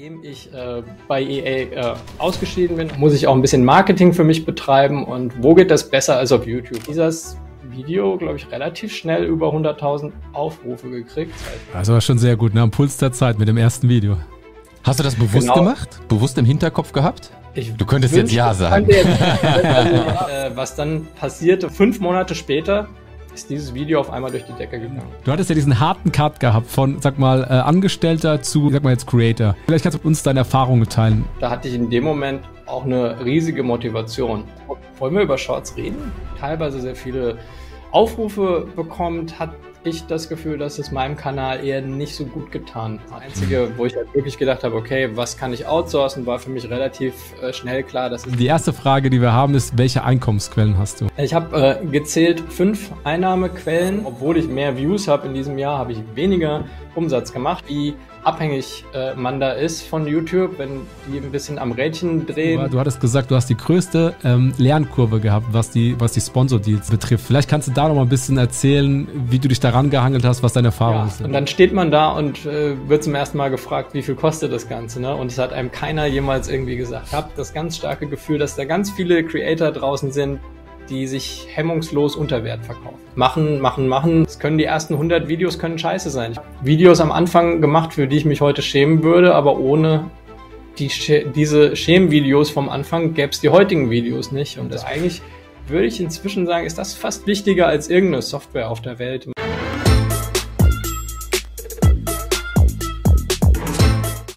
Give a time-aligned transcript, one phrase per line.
[0.00, 4.24] Nachdem ich äh, bei EA äh, ausgeschieden bin, muss ich auch ein bisschen Marketing für
[4.24, 5.04] mich betreiben.
[5.04, 6.82] Und wo geht das besser als auf YouTube?
[6.88, 11.34] Dieses Video, glaube ich, relativ schnell über 100.000 Aufrufe gekriegt.
[11.74, 12.62] Also war schon sehr gut, ne?
[12.62, 14.16] Am Puls der Zeit mit dem ersten Video.
[14.84, 15.54] Hast du das bewusst genau.
[15.56, 16.00] gemacht?
[16.08, 17.30] Bewusst im Hinterkopf gehabt?
[17.52, 18.86] Ich du könntest wünschte, jetzt Ja sagen.
[18.88, 22.88] Jetzt, äh, was dann passierte, fünf Monate später,
[23.34, 25.02] ist dieses Video auf einmal durch die Decke gegangen.
[25.24, 28.90] Du hattest ja diesen harten Cut gehabt von, sag mal, äh, Angestellter zu, sag mal
[28.90, 29.56] jetzt Creator.
[29.66, 31.24] Vielleicht kannst du uns deine Erfahrungen teilen.
[31.40, 34.44] Da hatte ich in dem Moment auch eine riesige Motivation.
[34.98, 36.12] Wollen wir über Shorts reden?
[36.38, 37.38] Teilweise sehr viele
[37.90, 39.50] Aufrufe bekommt, hat
[39.84, 43.00] ich das Gefühl, dass es meinem Kanal eher nicht so gut getan.
[43.08, 46.50] Das Einzige, wo ich halt wirklich gedacht habe, okay, was kann ich outsourcen, war für
[46.50, 48.10] mich relativ äh, schnell klar.
[48.10, 51.08] Dass die erste Frage, die wir haben, ist, welche Einkommensquellen hast du?
[51.16, 54.04] Ich habe äh, gezählt fünf Einnahmequellen.
[54.04, 57.64] Obwohl ich mehr Views habe in diesem Jahr, habe ich weniger Umsatz gemacht.
[57.68, 62.70] Wie abhängig äh, man da ist von YouTube, wenn die ein bisschen am Rädchen drehen.
[62.70, 66.90] Du hattest gesagt, du hast die größte ähm, Lernkurve gehabt, was die, was die Sponsor-Deals
[66.90, 67.26] betrifft.
[67.26, 70.42] Vielleicht kannst du da noch mal ein bisschen erzählen, wie du dich daran gehangelt hast,
[70.42, 71.26] was deine Erfahrungen ja, sind.
[71.26, 74.52] Und dann steht man da und äh, wird zum ersten Mal gefragt, wie viel kostet
[74.52, 75.00] das Ganze.
[75.00, 75.14] Ne?
[75.14, 77.06] Und es hat einem keiner jemals irgendwie gesagt.
[77.08, 80.40] Ich habe das ganz starke Gefühl, dass da ganz viele Creator draußen sind,
[80.90, 82.98] die sich hemmungslos unter Wert verkaufen.
[83.14, 84.24] Machen, machen, machen.
[84.24, 86.32] Es können die ersten 100 Videos können scheiße sein.
[86.32, 90.10] Ich habe Videos am Anfang gemacht, für die ich mich heute schämen würde, aber ohne
[90.78, 90.90] die,
[91.34, 94.58] diese Schämvideos vom Anfang gäbe es die heutigen Videos nicht.
[94.58, 95.22] Und das eigentlich
[95.68, 99.28] würde ich inzwischen sagen, ist das fast wichtiger als irgendeine Software auf der Welt.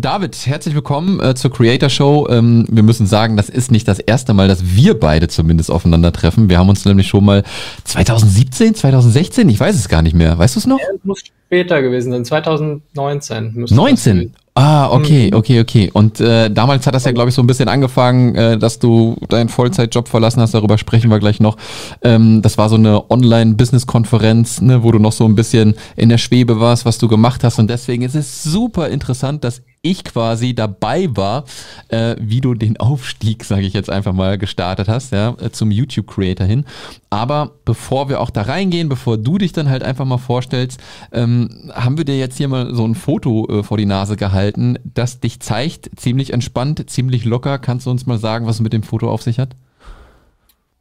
[0.04, 2.28] David, herzlich willkommen äh, zur Creator Show.
[2.30, 6.50] Ähm, wir müssen sagen, das ist nicht das erste Mal, dass wir beide zumindest aufeinandertreffen.
[6.50, 7.44] Wir haben uns nämlich schon mal
[7.86, 10.38] 2017, 2016, ich weiß es gar nicht mehr.
[10.38, 10.78] Weißt du es noch?
[10.78, 13.66] Ja, muss später gewesen sein, 2019.
[13.70, 14.34] 19?
[14.56, 15.38] Ah, okay, mhm.
[15.38, 15.90] okay, okay.
[15.94, 19.16] Und äh, damals hat das ja, glaube ich, so ein bisschen angefangen, äh, dass du
[19.30, 20.54] deinen Vollzeitjob verlassen hast.
[20.54, 21.56] Darüber sprechen wir gleich noch.
[22.02, 26.18] Ähm, das war so eine Online-Business-Konferenz, ne, wo du noch so ein bisschen in der
[26.18, 27.58] Schwebe warst, was du gemacht hast.
[27.58, 31.44] Und deswegen ist es super interessant, dass ich quasi dabei war,
[31.90, 35.72] äh, wie du den Aufstieg, sage ich jetzt einfach mal, gestartet hast, ja, äh, zum
[35.72, 36.66] YouTube-Creator hin.
[37.10, 40.80] Aber bevor wir auch da reingehen, bevor du dich dann halt einfach mal vorstellst,
[41.12, 44.80] ähm, haben wir dir jetzt hier mal so ein Foto äh, vor die Nase gehalten,
[44.86, 47.60] das dich zeigt, ziemlich entspannt, ziemlich locker.
[47.60, 49.50] Kannst du uns mal sagen, was es mit dem Foto auf sich hat?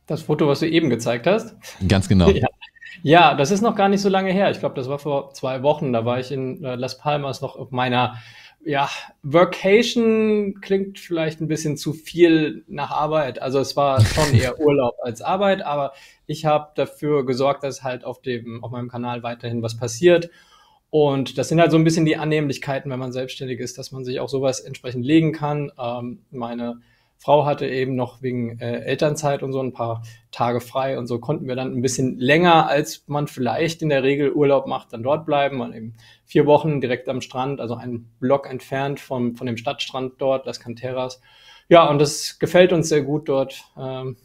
[0.06, 1.56] Das Foto, was du eben gezeigt hast?
[1.86, 2.30] Ganz genau.
[2.42, 2.48] Ja.
[3.02, 4.50] Ja, das ist noch gar nicht so lange her.
[4.50, 5.92] Ich glaube, das war vor zwei Wochen.
[5.92, 8.16] Da war ich in äh, Las Palmas noch auf meiner
[8.64, 8.88] ja,
[9.22, 13.42] Workation klingt vielleicht ein bisschen zu viel nach Arbeit.
[13.42, 15.92] Also es war schon eher Urlaub als Arbeit, aber
[16.26, 20.30] ich habe dafür gesorgt, dass halt auf dem auf meinem Kanal weiterhin was passiert.
[20.90, 24.04] Und das sind halt so ein bisschen die Annehmlichkeiten, wenn man selbstständig ist, dass man
[24.04, 25.72] sich auch sowas entsprechend legen kann.
[25.78, 26.80] Ähm, meine
[27.22, 30.02] Frau hatte eben noch wegen äh, Elternzeit und so ein paar
[30.32, 34.02] Tage frei und so konnten wir dann ein bisschen länger, als man vielleicht in der
[34.02, 35.60] Regel Urlaub macht, dann dort bleiben.
[35.60, 35.94] Und eben
[36.24, 40.58] vier Wochen direkt am Strand, also einen Block entfernt vom, von dem Stadtstrand dort, das
[40.58, 41.20] Canteras.
[41.68, 43.66] Ja, und das gefällt uns sehr gut dort.
[43.78, 44.16] Ähm,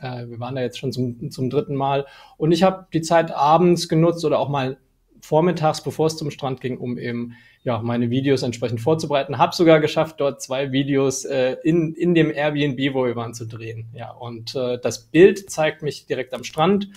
[0.00, 2.06] äh, wir waren da jetzt schon zum, zum dritten Mal.
[2.38, 4.78] Und ich habe die Zeit abends genutzt oder auch mal
[5.20, 7.34] vormittags, bevor es zum Strand ging, um eben
[7.66, 9.38] ja, meine Videos entsprechend vorzubereiten.
[9.38, 13.44] Habe sogar geschafft, dort zwei Videos äh, in, in dem Airbnb, wo wir waren, zu
[13.44, 13.88] drehen.
[13.92, 16.88] Ja, und äh, das Bild zeigt mich direkt am Strand.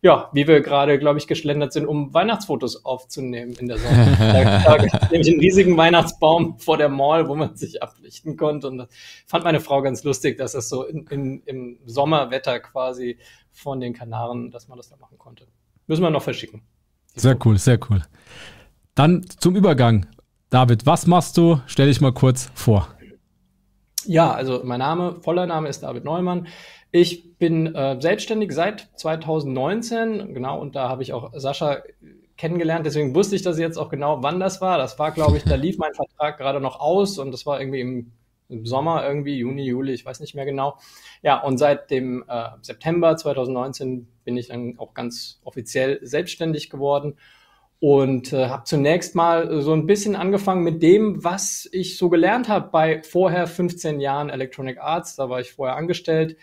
[0.00, 4.16] Ja, wie wir gerade, glaube ich, geschlendert sind, um Weihnachtsfotos aufzunehmen in der Sonne.
[4.64, 8.68] da, gab nämlich einen riesigen Weihnachtsbaum vor der Mall, wo man sich ablichten konnte.
[8.68, 8.88] Und das
[9.26, 13.18] fand meine Frau ganz lustig, dass es so in, in, im Sommerwetter quasi
[13.50, 15.48] von den Kanaren, dass man das da machen konnte.
[15.88, 16.62] Müssen wir noch verschicken.
[17.16, 18.02] Sehr cool, sehr cool.
[18.94, 20.06] Dann zum Übergang.
[20.50, 21.60] David, was machst du?
[21.66, 22.88] Stell dich mal kurz vor.
[24.04, 26.46] Ja, also mein Name, voller Name ist David Neumann.
[26.90, 31.78] Ich bin äh, selbstständig seit 2019, genau, und da habe ich auch Sascha
[32.36, 32.84] kennengelernt.
[32.84, 34.76] Deswegen wusste ich das jetzt auch genau, wann das war.
[34.76, 37.80] Das war, glaube ich, da lief mein Vertrag gerade noch aus und das war irgendwie
[37.80, 38.12] im,
[38.50, 40.76] im, Sommer, irgendwie Juni, Juli, ich weiß nicht mehr genau.
[41.22, 47.16] Ja, und seit dem äh, September 2019 bin ich dann auch ganz offiziell selbstständig geworden
[47.82, 52.48] und äh, habe zunächst mal so ein bisschen angefangen mit dem, was ich so gelernt
[52.48, 55.16] habe bei vorher 15 Jahren Electronic Arts.
[55.16, 56.36] Da war ich vorher angestellt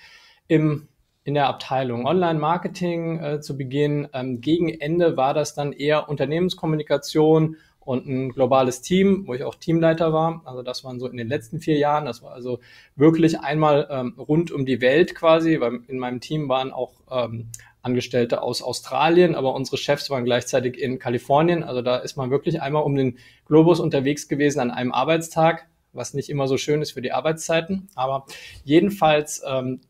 [0.49, 0.89] im,
[1.23, 4.09] in der Abteilung Online-Marketing äh, zu Beginn.
[4.11, 9.55] Ähm, gegen Ende war das dann eher Unternehmenskommunikation und ein globales Team, wo ich auch
[9.55, 10.41] Teamleiter war.
[10.43, 12.03] Also das waren so in den letzten vier Jahren.
[12.03, 12.59] Das war also
[12.97, 17.47] wirklich einmal ähm, rund um die Welt quasi, weil in meinem Team waren auch ähm,
[17.81, 21.63] Angestellte aus Australien, aber unsere Chefs waren gleichzeitig in Kalifornien.
[21.63, 25.67] Also da ist man wirklich einmal um den Globus unterwegs gewesen an einem Arbeitstag.
[25.91, 27.89] was nicht immer so schön ist für die Arbeitszeiten.
[27.95, 28.25] Aber
[28.63, 29.81] jedenfalls ähm,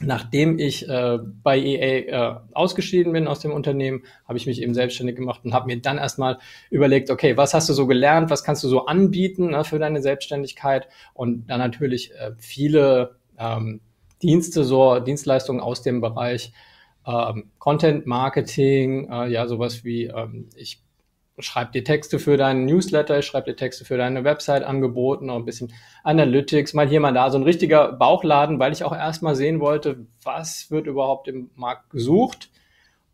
[0.00, 4.74] nachdem ich äh, bei EA äh, ausgeschieden bin aus dem Unternehmen, habe ich mich eben
[4.74, 6.38] selbstständig gemacht und habe mir dann erstmal
[6.70, 10.02] überlegt, okay, was hast du so gelernt, was kannst du so anbieten ne, für deine
[10.02, 13.80] Selbstständigkeit und dann natürlich äh, viele ähm,
[14.22, 16.52] Dienste, so Dienstleistungen aus dem Bereich
[17.08, 20.82] ähm, Content Marketing, äh, ja sowas wie ähm, ich
[21.40, 25.44] schreib dir Texte für deinen Newsletter, ich schreib dir Texte für deine Website angeboten, ein
[25.44, 25.72] bisschen
[26.02, 30.06] Analytics, mal hier, mal da, so ein richtiger Bauchladen, weil ich auch erstmal sehen wollte,
[30.22, 32.50] was wird überhaupt im Markt gesucht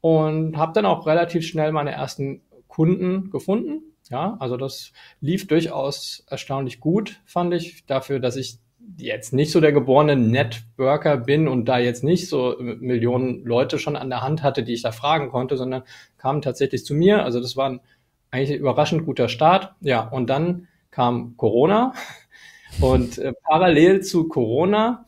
[0.00, 3.82] und habe dann auch relativ schnell meine ersten Kunden gefunden.
[4.10, 8.58] Ja, also das lief durchaus erstaunlich gut, fand ich, dafür, dass ich
[8.96, 13.96] jetzt nicht so der geborene Networker bin und da jetzt nicht so Millionen Leute schon
[13.96, 15.82] an der Hand hatte, die ich da fragen konnte, sondern
[16.18, 17.24] kamen tatsächlich zu mir.
[17.24, 17.80] Also das war ein
[18.30, 19.74] eigentlich überraschend guter Start.
[19.80, 21.92] Ja, und dann kam Corona
[22.80, 25.06] und äh, parallel zu Corona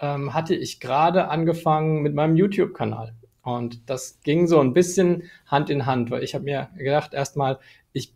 [0.00, 3.14] ähm, hatte ich gerade angefangen mit meinem YouTube-Kanal.
[3.42, 7.58] Und das ging so ein bisschen Hand in Hand, weil ich habe mir gedacht, erstmal,
[7.92, 8.14] ich,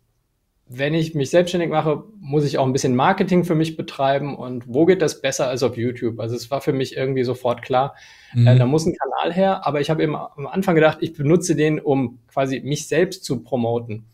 [0.77, 4.35] wenn ich mich selbstständig mache, muss ich auch ein bisschen Marketing für mich betreiben.
[4.35, 6.19] Und wo geht das besser als auf YouTube?
[6.19, 7.95] Also es war für mich irgendwie sofort klar,
[8.33, 8.47] mhm.
[8.47, 9.65] äh, da muss ein Kanal her.
[9.67, 13.43] Aber ich habe eben am Anfang gedacht, ich benutze den, um quasi mich selbst zu
[13.43, 14.05] promoten.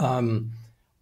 [0.00, 0.52] Ähm,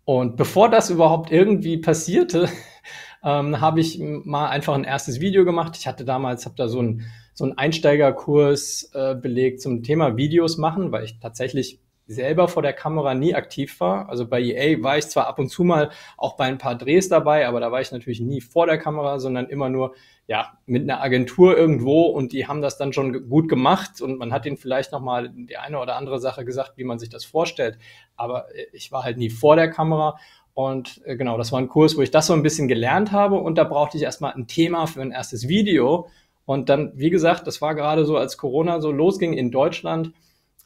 [0.04, 2.48] und bevor das überhaupt irgendwie passierte,
[3.24, 5.76] ähm, habe ich mal einfach ein erstes Video gemacht.
[5.78, 7.04] Ich hatte damals, habe da so ein
[7.36, 12.72] so einen Einsteigerkurs äh, belegt zum Thema Videos machen, weil ich tatsächlich selber vor der
[12.72, 14.08] Kamera nie aktiv war.
[14.08, 17.08] Also bei EA war ich zwar ab und zu mal auch bei ein paar Drehs
[17.08, 19.94] dabei, aber da war ich natürlich nie vor der Kamera, sondern immer nur
[20.26, 24.32] ja mit einer Agentur irgendwo und die haben das dann schon gut gemacht und man
[24.32, 27.24] hat ihnen vielleicht noch mal die eine oder andere Sache gesagt, wie man sich das
[27.24, 27.78] vorstellt.
[28.16, 30.18] Aber äh, ich war halt nie vor der Kamera
[30.52, 33.36] und äh, genau, das war ein Kurs, wo ich das so ein bisschen gelernt habe
[33.36, 36.08] und da brauchte ich erstmal ein Thema für ein erstes Video
[36.46, 40.12] und dann, wie gesagt, das war gerade so, als Corona so losging in Deutschland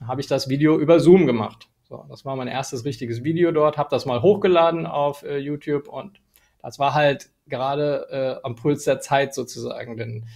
[0.06, 1.68] habe ich das Video über Zoom gemacht.
[1.88, 5.88] So, das war mein erstes richtiges Video dort, habe das mal hochgeladen auf äh, YouTube
[5.88, 6.20] und
[6.62, 10.26] das war halt gerade äh, am Puls der Zeit sozusagen, denn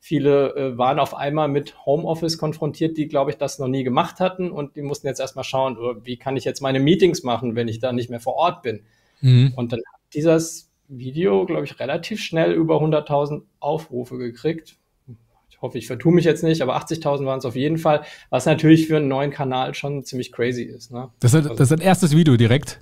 [0.00, 4.18] viele äh, waren auf einmal mit Homeoffice konfrontiert, die, glaube ich, das noch nie gemacht
[4.18, 7.54] hatten und die mussten jetzt erstmal schauen, oh, wie kann ich jetzt meine Meetings machen,
[7.54, 8.84] wenn ich da nicht mehr vor Ort bin.
[9.20, 9.52] Mhm.
[9.54, 14.76] Und dann hat dieses Video, glaube ich, relativ schnell über 100.000 Aufrufe gekriegt
[15.56, 18.44] ich hoffe, ich vertue mich jetzt nicht, aber 80.000 waren es auf jeden Fall, was
[18.44, 20.92] natürlich für einen neuen Kanal schon ziemlich crazy ist.
[20.92, 21.08] Ne?
[21.20, 22.80] Das, ist, das ist ein erstes Video direkt?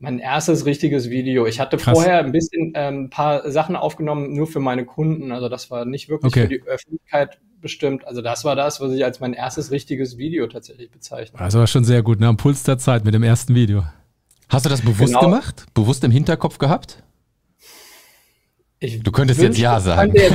[0.00, 1.46] Mein erstes richtiges Video.
[1.46, 1.96] Ich hatte Krass.
[1.96, 5.30] vorher ein bisschen ähm, ein paar Sachen aufgenommen, nur für meine Kunden.
[5.30, 6.42] Also das war nicht wirklich okay.
[6.42, 8.04] für die Öffentlichkeit bestimmt.
[8.04, 11.38] Also das war das, was ich als mein erstes richtiges Video tatsächlich bezeichne.
[11.38, 12.26] Also war schon sehr gut, ne?
[12.26, 13.84] Am Puls der Zeit mit dem ersten Video.
[14.48, 15.20] Hast du das bewusst genau.
[15.20, 15.66] gemacht?
[15.72, 17.04] Bewusst im Hinterkopf gehabt?
[18.82, 20.12] Ich du könntest wünschte, jetzt Ja sagen.
[20.14, 20.34] Jetzt,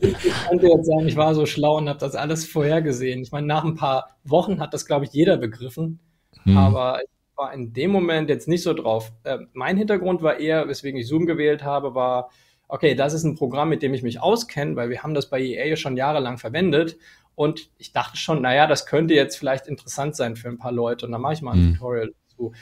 [0.00, 3.22] ich könnte jetzt sagen, ich war so schlau und habe das alles vorhergesehen.
[3.22, 6.00] Ich meine, nach ein paar Wochen hat das, glaube ich, jeder begriffen.
[6.42, 6.56] Hm.
[6.56, 9.12] Aber ich war in dem Moment jetzt nicht so drauf.
[9.22, 12.30] Äh, mein Hintergrund war eher, weswegen ich Zoom gewählt habe, war,
[12.66, 15.40] okay, das ist ein Programm, mit dem ich mich auskenne, weil wir haben das bei
[15.40, 16.96] EA schon jahrelang verwendet.
[17.36, 21.06] Und ich dachte schon, naja, das könnte jetzt vielleicht interessant sein für ein paar Leute.
[21.06, 21.74] Und dann mache ich mal ein hm.
[21.74, 22.52] Tutorial dazu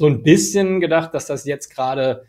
[0.00, 2.24] so ein bisschen gedacht, dass das jetzt gerade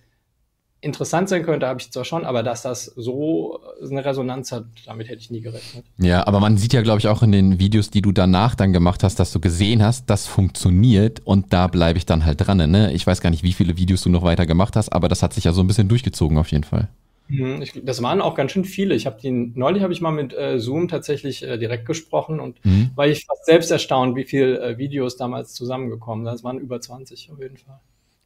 [0.81, 5.07] interessant sein könnte, habe ich zwar schon, aber dass das so eine Resonanz hat, damit
[5.07, 5.85] hätte ich nie gerechnet.
[5.97, 8.73] Ja, aber man sieht ja, glaube ich, auch in den Videos, die du danach dann
[8.73, 12.57] gemacht hast, dass du gesehen hast, das funktioniert und da bleibe ich dann halt dran.
[12.69, 12.91] Ne?
[12.91, 15.31] Ich weiß gar nicht, wie viele Videos du noch weiter gemacht hast, aber das hat
[15.31, 16.89] sich ja so ein bisschen durchgezogen auf jeden Fall.
[17.31, 18.93] Mhm, ich, das waren auch ganz schön viele.
[18.93, 22.63] Ich habe die neulich habe ich mal mit äh, Zoom tatsächlich äh, direkt gesprochen und
[22.65, 22.91] mhm.
[22.95, 26.33] war ich fast selbst erstaunt, wie viele äh, Videos damals zusammengekommen sind.
[26.33, 27.79] Das waren über 20 auf jeden Fall.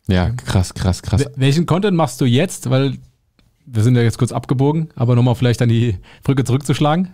[0.08, 1.26] Ja, krass, krass, krass.
[1.36, 2.70] Welchen Content machst du jetzt?
[2.70, 2.94] Weil
[3.66, 7.14] wir sind ja jetzt kurz abgebogen, aber nochmal vielleicht an die Brücke zurückzuschlagen.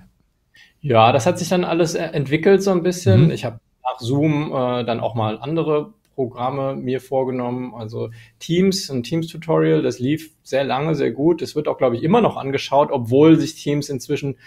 [0.82, 3.26] Ja, das hat sich dann alles äh, entwickelt so ein bisschen.
[3.26, 3.32] Mhm.
[3.32, 7.74] Ich habe nach Zoom äh, dann auch mal andere Programme mir vorgenommen.
[7.74, 11.42] Also Teams, ein Teams-Tutorial, das lief sehr lange, sehr gut.
[11.42, 14.38] Es wird auch, glaube ich, immer noch angeschaut, obwohl sich Teams inzwischen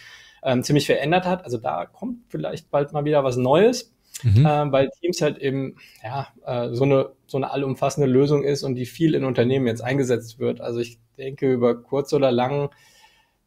[0.44, 1.44] ähm, ziemlich verändert hat.
[1.44, 3.92] Also da kommt vielleicht bald mal wieder was Neues.
[4.22, 4.46] Mhm.
[4.46, 8.76] Äh, weil Teams halt eben ja äh, so eine so eine allumfassende Lösung ist und
[8.76, 10.60] die viel in Unternehmen jetzt eingesetzt wird.
[10.60, 12.70] Also ich denke über kurz oder lang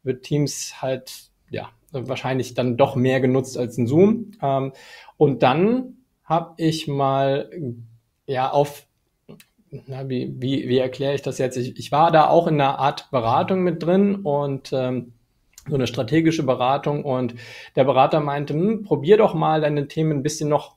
[0.02, 4.32] wird Teams halt ja wahrscheinlich dann doch mehr genutzt als ein Zoom.
[4.42, 4.72] Ähm,
[5.16, 5.94] und dann
[6.28, 7.50] habe ich mal
[8.28, 8.86] ja auf,
[9.70, 11.56] na, wie, wie, wie erkläre ich das jetzt?
[11.56, 15.14] Ich, ich war da auch in einer Art Beratung mit drin und ähm,
[15.68, 17.34] so eine strategische Beratung und
[17.76, 20.76] der Berater meinte, hm, probier doch mal deine Themen ein bisschen noch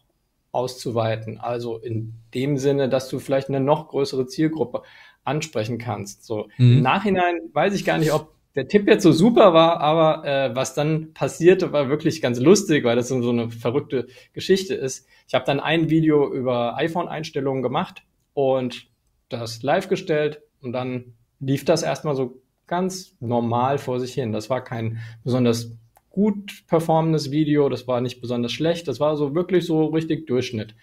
[0.51, 1.37] auszuweiten.
[1.37, 4.83] Also in dem Sinne, dass du vielleicht eine noch größere Zielgruppe
[5.23, 6.25] ansprechen kannst.
[6.25, 6.77] So mhm.
[6.77, 10.55] im Nachhinein weiß ich gar nicht, ob der Tipp jetzt so super war, aber äh,
[10.55, 15.07] was dann passierte, war wirklich ganz lustig, weil das so eine verrückte Geschichte ist.
[15.27, 18.03] Ich habe dann ein Video über iPhone-Einstellungen gemacht
[18.33, 18.87] und
[19.29, 24.31] das live gestellt und dann lief das erstmal so ganz normal vor sich hin.
[24.31, 25.77] Das war kein besonders
[26.09, 30.75] gut performendes Video, das war nicht besonders schlecht, das war so wirklich so richtig Durchschnitt.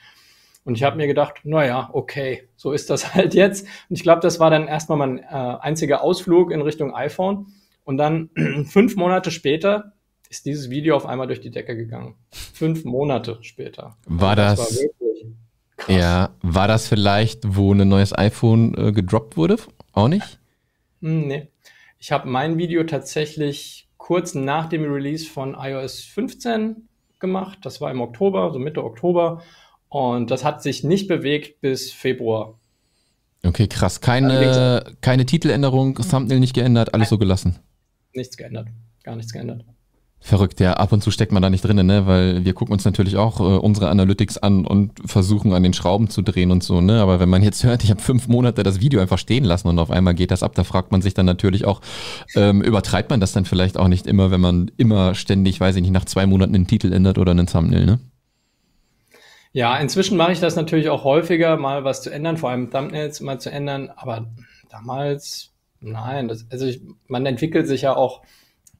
[0.65, 3.67] Und ich habe mir gedacht, naja, okay, so ist das halt jetzt.
[3.89, 7.47] Und ich glaube, das war dann erstmal mein äh, einziger Ausflug in Richtung iPhone.
[7.88, 8.28] Und dann
[8.66, 9.95] fünf Monate später
[10.28, 12.16] ist dieses Video auf einmal durch die Decke gegangen.
[12.30, 13.97] Fünf Monate später.
[14.04, 14.85] War das, das
[15.87, 19.57] war ja, war das vielleicht, wo ein neues iPhone äh, gedroppt wurde?
[19.92, 20.38] Auch nicht?
[21.00, 21.49] Hm, nee.
[21.99, 26.88] Ich habe mein Video tatsächlich kurz nach dem Release von iOS 15
[27.21, 27.61] gemacht.
[27.62, 29.42] Das war im Oktober, so Mitte Oktober.
[29.88, 32.59] Und das hat sich nicht bewegt bis Februar.
[33.42, 34.02] Okay, krass.
[34.02, 37.59] Keine, keine Titeländerung, Thumbnail nicht geändert, alles so gelassen
[38.15, 38.69] nichts geändert.
[39.05, 39.65] Gar nichts geändert.
[40.21, 40.73] Verrückt, ja.
[40.75, 42.07] Ab und zu steckt man da nicht drin, ne?
[42.07, 46.11] Weil wir gucken uns natürlich auch äh, unsere Analytics an und versuchen an den Schrauben
[46.11, 47.00] zu drehen und so, ne?
[47.00, 49.79] Aber wenn man jetzt hört, ich habe fünf Monate das Video einfach stehen lassen und
[49.79, 51.81] auf einmal geht das ab, da fragt man sich dann natürlich auch,
[52.35, 55.83] ähm, übertreibt man das dann vielleicht auch nicht immer, wenn man immer ständig, weiß ich
[55.83, 58.00] nicht, nach zwei Monaten einen Titel ändert oder einen Thumbnail, ne?
[59.53, 63.21] Ja, inzwischen mache ich das natürlich auch häufiger, mal was zu ändern, vor allem Thumbnails
[63.21, 64.27] mal zu ändern, aber
[64.69, 68.23] damals Nein, das, also ich, man entwickelt sich ja auch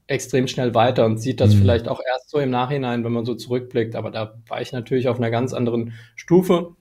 [0.07, 1.59] extrem schnell weiter und sieht das mhm.
[1.59, 3.95] vielleicht auch erst so im Nachhinein, wenn man so zurückblickt.
[3.95, 6.75] Aber da war ich natürlich auf einer ganz anderen Stufe.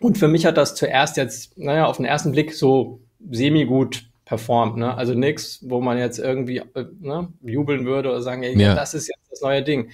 [0.00, 3.00] Und für mich hat das zuerst jetzt, naja, auf den ersten Blick so
[3.30, 4.76] semi-gut performt.
[4.76, 4.94] Ne?
[4.94, 8.74] Also nichts, wo man jetzt irgendwie äh, ne, jubeln würde oder sagen, ey, ja.
[8.74, 9.90] das ist jetzt das neue Ding.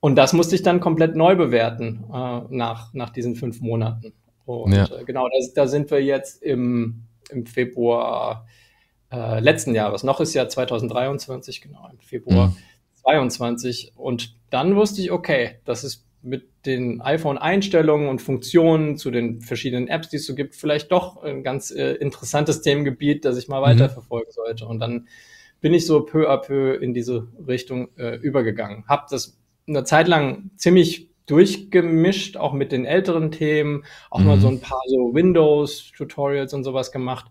[0.00, 4.12] Und das musste ich dann komplett neu bewerten äh, nach, nach diesen fünf Monaten.
[4.44, 4.84] Und ja.
[4.86, 8.46] äh, genau, da, da sind wir jetzt im, im Februar
[9.14, 10.02] äh, letzten Jahres.
[10.02, 12.56] Noch ist ja 2023, genau, im Februar mhm.
[12.94, 13.92] 22.
[13.96, 19.88] Und dann wusste ich, okay, das ist mit den iPhone-Einstellungen und Funktionen zu den verschiedenen
[19.88, 23.60] Apps, die es so gibt, vielleicht doch ein ganz äh, interessantes Themengebiet, das ich mal
[23.60, 23.78] mhm.
[23.78, 24.66] weiterverfolgen sollte.
[24.66, 25.06] Und dann
[25.60, 28.84] bin ich so peu à peu in diese Richtung äh, übergegangen.
[28.88, 34.26] Hab das eine Zeit lang ziemlich durchgemischt, auch mit den älteren Themen, auch mhm.
[34.26, 37.26] mal so ein paar so Windows-Tutorials und sowas gemacht.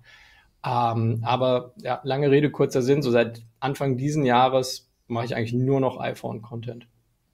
[0.66, 5.54] Ähm, aber ja, lange Rede, kurzer Sinn, so seit Anfang diesen Jahres mache ich eigentlich
[5.54, 6.88] nur noch iPhone-Content.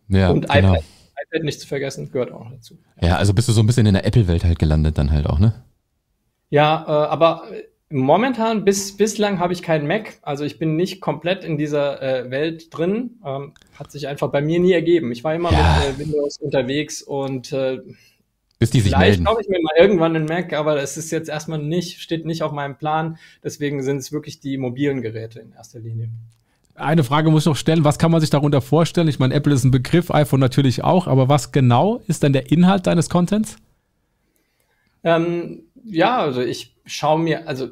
[0.08, 0.74] Ja, Und genau.
[0.74, 0.84] iPad,
[1.28, 2.78] iPad nicht zu vergessen, gehört auch noch dazu.
[3.02, 5.40] Ja, also bist du so ein bisschen in der Apple-Welt halt gelandet dann halt auch,
[5.40, 5.54] ne?
[6.50, 7.44] Ja, äh, aber
[7.90, 10.18] momentan, bis bislang habe ich keinen Mac.
[10.22, 13.20] Also ich bin nicht komplett in dieser äh, Welt drin.
[13.26, 15.12] Ähm, hat sich einfach bei mir nie ergeben.
[15.12, 15.84] Ich war immer ja.
[15.88, 17.80] mit äh, Windows unterwegs und äh,
[18.60, 19.26] bis die sich Vielleicht melden.
[19.26, 22.44] kaufe ich mir mal irgendwann einen Mac, aber das ist jetzt erstmal nicht, steht nicht
[22.44, 23.18] auf meinem Plan.
[23.42, 26.10] Deswegen sind es wirklich die mobilen Geräte in erster Linie.
[26.76, 29.08] Eine Frage muss ich noch stellen, was kann man sich darunter vorstellen?
[29.08, 32.52] Ich meine, Apple ist ein Begriff, iPhone natürlich auch, aber was genau ist denn der
[32.52, 33.56] Inhalt deines Contents?
[35.04, 37.70] Ähm, ja, also ich schaue mir, also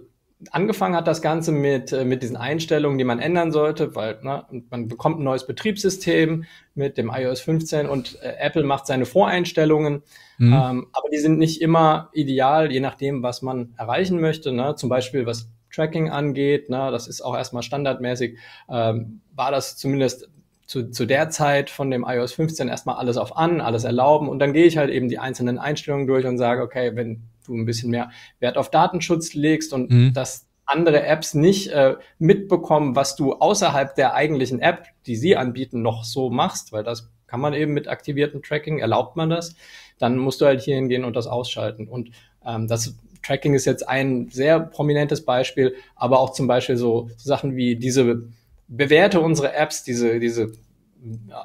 [0.51, 4.46] angefangen hat das Ganze mit, äh, mit diesen Einstellungen, die man ändern sollte, weil ne,
[4.70, 10.03] man bekommt ein neues Betriebssystem mit dem iOS 15 und äh, Apple macht seine Voreinstellungen,
[10.38, 10.53] mhm.
[10.53, 14.51] ähm, aber die sind nicht immer ideal, je nachdem, was man erreichen möchte.
[14.51, 14.75] Ne?
[14.75, 18.38] Zum Beispiel, was Tracking angeht, ne, das ist auch erstmal standardmäßig,
[18.70, 20.29] ähm, war das zumindest
[20.65, 24.39] zu, zu der Zeit von dem iOS 15 erstmal alles auf an, alles erlauben und
[24.39, 27.65] dann gehe ich halt eben die einzelnen Einstellungen durch und sage, okay, wenn du ein
[27.65, 30.13] bisschen mehr Wert auf Datenschutz legst und mhm.
[30.13, 35.82] dass andere Apps nicht äh, mitbekommen, was du außerhalb der eigentlichen App, die sie anbieten,
[35.82, 39.55] noch so machst, weil das kann man eben mit aktiviertem Tracking, erlaubt man das,
[40.00, 41.88] dann musst du halt hier hingehen und das ausschalten.
[41.88, 42.12] Und
[42.46, 47.27] ähm, das Tracking ist jetzt ein sehr prominentes Beispiel, aber auch zum Beispiel so, so
[47.27, 48.24] Sachen wie diese
[48.67, 50.51] bewerte unsere Apps, diese, diese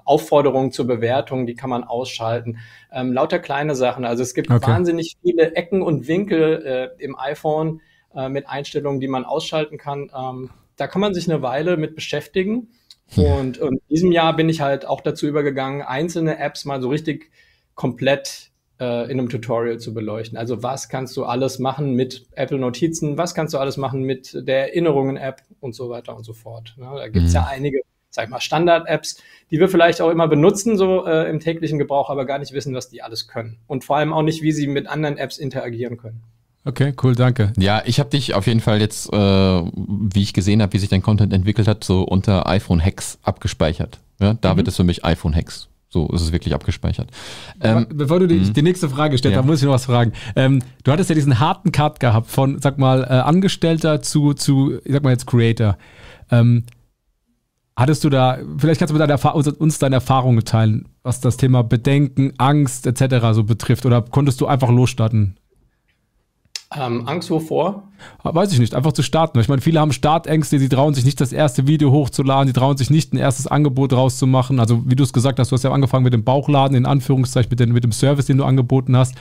[0.05, 2.59] Aufforderungen zur Bewertung, die kann man ausschalten.
[2.91, 4.05] Ähm, lauter kleine Sachen.
[4.05, 4.67] Also es gibt okay.
[4.67, 7.81] wahnsinnig viele Ecken und Winkel äh, im iPhone
[8.15, 10.11] äh, mit Einstellungen, die man ausschalten kann.
[10.17, 12.69] Ähm, da kann man sich eine Weile mit beschäftigen.
[13.17, 16.89] Und, und in diesem Jahr bin ich halt auch dazu übergegangen, einzelne Apps mal so
[16.89, 17.31] richtig
[17.75, 18.51] komplett
[18.81, 20.39] äh, in einem Tutorial zu beleuchten.
[20.39, 24.47] Also was kannst du alles machen mit Apple Notizen, was kannst du alles machen mit
[24.47, 26.75] der Erinnerungen-App und so weiter und so fort.
[26.77, 26.91] Ne?
[26.95, 27.37] Da gibt's mhm.
[27.37, 31.41] ja einige sag ich mal, Standard-Apps, die wir vielleicht auch immer benutzen, so äh, im
[31.41, 33.59] täglichen Gebrauch, aber gar nicht wissen, was die alles können.
[33.67, 36.23] Und vor allem auch nicht, wie sie mit anderen Apps interagieren können.
[36.65, 37.53] Okay, cool, danke.
[37.59, 40.89] Ja, ich habe dich auf jeden Fall jetzt, äh, wie ich gesehen habe, wie sich
[40.89, 43.99] dein Content entwickelt hat, so unter iPhone Hacks abgespeichert.
[44.21, 44.59] Ja, da mhm.
[44.59, 45.69] wird es für mich iPhone Hacks.
[45.89, 47.11] So ist es wirklich abgespeichert.
[47.61, 48.53] Ähm, Bevor du die, mhm.
[48.55, 49.43] die nächste Frage stellst, ja.
[49.43, 50.13] da muss ich noch was fragen.
[50.37, 54.79] Ähm, du hattest ja diesen harten Cut gehabt von, sag mal, äh, Angestellter zu, zu,
[54.85, 55.77] ich sag mal jetzt Creator.
[56.31, 56.65] Ähm,
[57.77, 61.63] hattest du da, vielleicht kannst du mit deiner, uns deine Erfahrungen teilen, was das Thema
[61.63, 63.33] Bedenken, Angst etc.
[63.33, 63.85] so betrifft?
[63.85, 65.37] Oder konntest du einfach losstarten?
[66.79, 67.83] Ähm, Angst wovor?
[68.23, 69.39] Weiß ich nicht, einfach zu starten.
[69.39, 72.77] Ich meine, viele haben Startängste, sie trauen sich nicht, das erste Video hochzuladen, sie trauen
[72.77, 74.59] sich nicht, ein erstes Angebot rauszumachen.
[74.59, 77.51] Also, wie du es gesagt hast, du hast ja angefangen mit dem Bauchladen, in Anführungszeichen,
[77.51, 79.15] mit, den, mit dem Service, den du angeboten hast.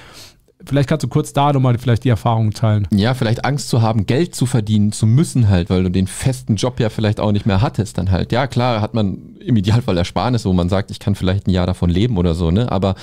[0.65, 2.87] Vielleicht kannst du kurz da nochmal vielleicht die Erfahrungen teilen.
[2.93, 6.55] Ja, vielleicht Angst zu haben, Geld zu verdienen zu müssen halt, weil du den festen
[6.55, 8.31] Job ja vielleicht auch nicht mehr hattest dann halt.
[8.31, 11.65] Ja, klar, hat man im Idealfall Ersparnisse, wo man sagt, ich kann vielleicht ein Jahr
[11.65, 12.71] davon leben oder so, ne?
[12.71, 12.95] Aber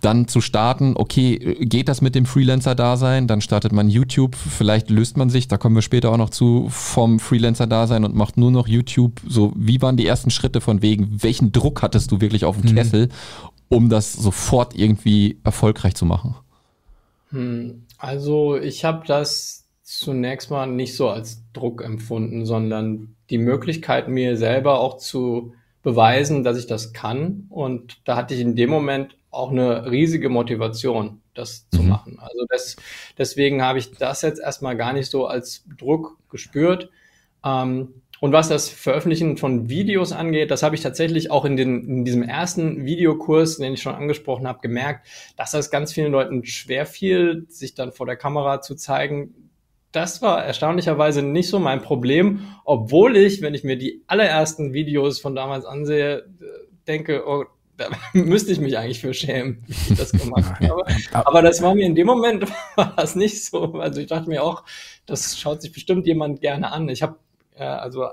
[0.00, 3.26] dann zu starten, okay, geht das mit dem Freelancer-Dasein?
[3.26, 6.66] Dann startet man YouTube, vielleicht löst man sich, da kommen wir später auch noch zu,
[6.70, 9.20] vom Freelancer-Dasein und macht nur noch YouTube.
[9.28, 12.70] So, wie waren die ersten Schritte von wegen, welchen Druck hattest du wirklich auf dem
[12.70, 12.74] mhm.
[12.76, 13.08] Kessel,
[13.68, 16.34] um das sofort irgendwie erfolgreich zu machen?
[17.32, 24.08] Hm, also ich habe das zunächst mal nicht so als Druck empfunden, sondern die Möglichkeit,
[24.08, 27.46] mir selber auch zu beweisen, dass ich das kann.
[27.50, 31.76] Und da hatte ich in dem Moment auch eine riesige Motivation, das mhm.
[31.76, 32.18] zu machen.
[32.20, 32.76] Also das,
[33.18, 36.90] deswegen habe ich das jetzt erstmal gar nicht so als Druck gespürt.
[37.44, 41.88] Ähm, und was das Veröffentlichen von Videos angeht, das habe ich tatsächlich auch in, den,
[41.88, 46.44] in diesem ersten Videokurs, den ich schon angesprochen habe, gemerkt, dass das ganz vielen Leuten
[46.44, 49.50] schwer fiel, sich dann vor der Kamera zu zeigen.
[49.90, 55.18] Das war erstaunlicherweise nicht so mein Problem, obwohl ich, wenn ich mir die allerersten Videos
[55.18, 56.24] von damals ansehe,
[56.86, 60.84] denke, oh, da müsste ich mich eigentlich für schämen, wie ich das gemacht habe.
[61.12, 63.72] Aber das war mir in dem Moment war das nicht so.
[63.80, 64.62] Also ich dachte mir auch,
[65.06, 66.88] das schaut sich bestimmt jemand gerne an.
[66.88, 67.16] Ich habe
[67.60, 68.06] also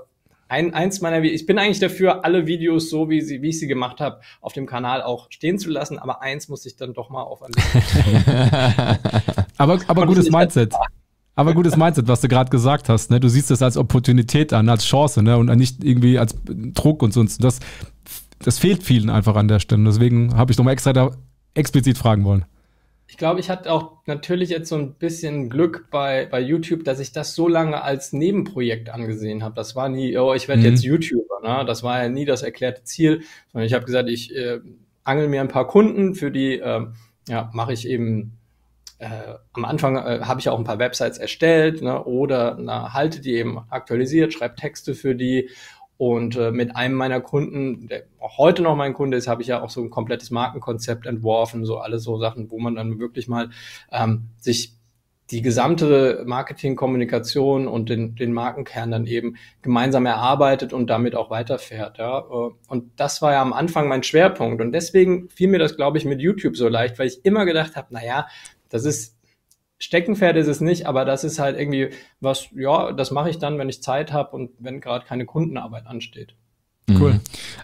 [0.50, 3.68] ein, eins meiner, ich bin eigentlich dafür, alle Videos so, wie, sie, wie ich sie
[3.68, 7.08] gemacht habe, auf dem Kanal auch stehen zu lassen, aber eins muss ich dann doch
[7.08, 7.40] mal auf
[9.58, 10.74] Aber, aber gutes Mindset.
[11.36, 13.10] Aber gutes Mindset, was du gerade gesagt hast.
[13.10, 13.20] Ne?
[13.20, 15.38] Du siehst das als Opportunität an, als Chance ne?
[15.38, 17.42] und nicht irgendwie als Druck und sonst.
[17.44, 17.60] Das,
[18.40, 19.84] das fehlt vielen einfach an der Stelle.
[19.84, 21.12] Deswegen habe ich nochmal extra da
[21.54, 22.44] explizit fragen wollen.
[23.10, 27.00] Ich glaube, ich hatte auch natürlich jetzt so ein bisschen Glück bei, bei YouTube, dass
[27.00, 29.56] ich das so lange als Nebenprojekt angesehen habe.
[29.56, 30.68] Das war nie, oh, ich werde mhm.
[30.68, 31.40] jetzt YouTuber.
[31.42, 31.64] Ne?
[31.66, 34.60] Das war ja nie das erklärte Ziel, sondern ich habe gesagt, ich äh,
[35.02, 36.86] angel mir ein paar Kunden, für die äh,
[37.28, 38.38] ja, mache ich eben
[38.98, 43.20] äh, am Anfang äh, habe ich auch ein paar Websites erstellt ne, oder na, halte
[43.20, 45.50] die eben aktualisiert, schreibe Texte für die
[46.00, 49.48] und äh, mit einem meiner Kunden, der auch heute noch mein Kunde ist, habe ich
[49.48, 53.28] ja auch so ein komplettes Markenkonzept entworfen, so alle so Sachen, wo man dann wirklich
[53.28, 53.50] mal
[53.92, 54.78] ähm, sich
[55.30, 61.98] die gesamte Marketingkommunikation und den, den Markenkern dann eben gemeinsam erarbeitet und damit auch weiterfährt.
[61.98, 62.20] Ja.
[62.20, 64.62] Äh, und das war ja am Anfang mein Schwerpunkt.
[64.62, 67.76] Und deswegen fiel mir das, glaube ich, mit YouTube so leicht, weil ich immer gedacht
[67.76, 68.26] habe, na ja,
[68.70, 69.19] das ist
[69.80, 71.90] Steckenpferd ist es nicht, aber das ist halt irgendwie
[72.20, 75.86] was, ja, das mache ich dann, wenn ich Zeit habe und wenn gerade keine Kundenarbeit
[75.86, 76.34] ansteht.
[76.98, 77.14] Cool.
[77.14, 77.20] Mhm.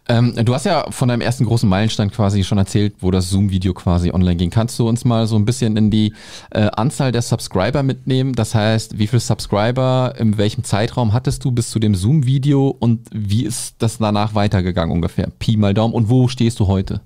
[0.09, 3.75] Ähm, du hast ja von deinem ersten großen Meilenstein quasi schon erzählt, wo das Zoom-Video
[3.75, 4.51] quasi online ging.
[4.51, 6.15] Kannst du uns mal so ein bisschen in die
[6.51, 8.35] äh, Anzahl der Subscriber mitnehmen?
[8.35, 13.09] Das heißt, wie viele Subscriber, in welchem Zeitraum hattest du bis zu dem Zoom-Video und
[13.13, 15.29] wie ist das danach weitergegangen ungefähr?
[15.39, 15.95] Pi mal Daumen.
[15.95, 17.01] Und wo stehst du heute?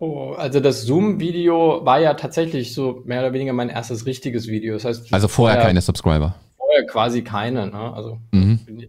[0.00, 4.74] Oh, also das Zoom-Video war ja tatsächlich so mehr oder weniger mein erstes richtiges Video.
[4.74, 6.36] Das heißt, also vorher keine Subscriber.
[6.56, 7.66] Vorher quasi keine.
[7.66, 7.92] Ne?
[7.94, 8.88] Also mhm.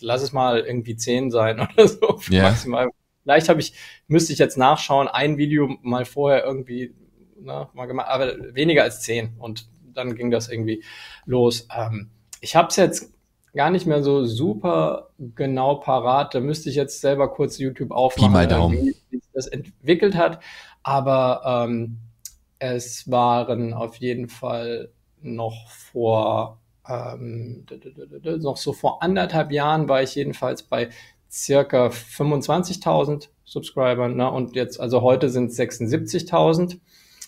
[0.00, 2.20] lass es mal irgendwie zehn sein oder so.
[2.28, 2.50] Yeah.
[2.50, 2.88] Maximal.
[3.22, 3.74] Vielleicht habe ich,
[4.08, 6.94] müsste ich jetzt nachschauen, ein Video mal vorher irgendwie
[7.40, 9.34] ne, mal gemacht, aber weniger als zehn.
[9.38, 10.82] Und dann ging das irgendwie
[11.24, 11.68] los.
[11.76, 13.12] Ähm, ich habe es jetzt
[13.58, 16.32] gar nicht mehr so super genau parat.
[16.32, 18.94] Da müsste ich jetzt selber kurz YouTube aufmachen, mal Daumen.
[19.10, 20.40] wie sich das entwickelt hat.
[20.84, 21.98] Aber ähm,
[22.60, 24.90] es waren auf jeden Fall
[25.22, 27.66] noch vor ähm,
[28.38, 30.90] noch so vor anderthalb Jahren war ich jedenfalls bei
[31.28, 34.30] circa 25.000 Subscribern ne?
[34.30, 36.78] und jetzt also heute sind es 76.000.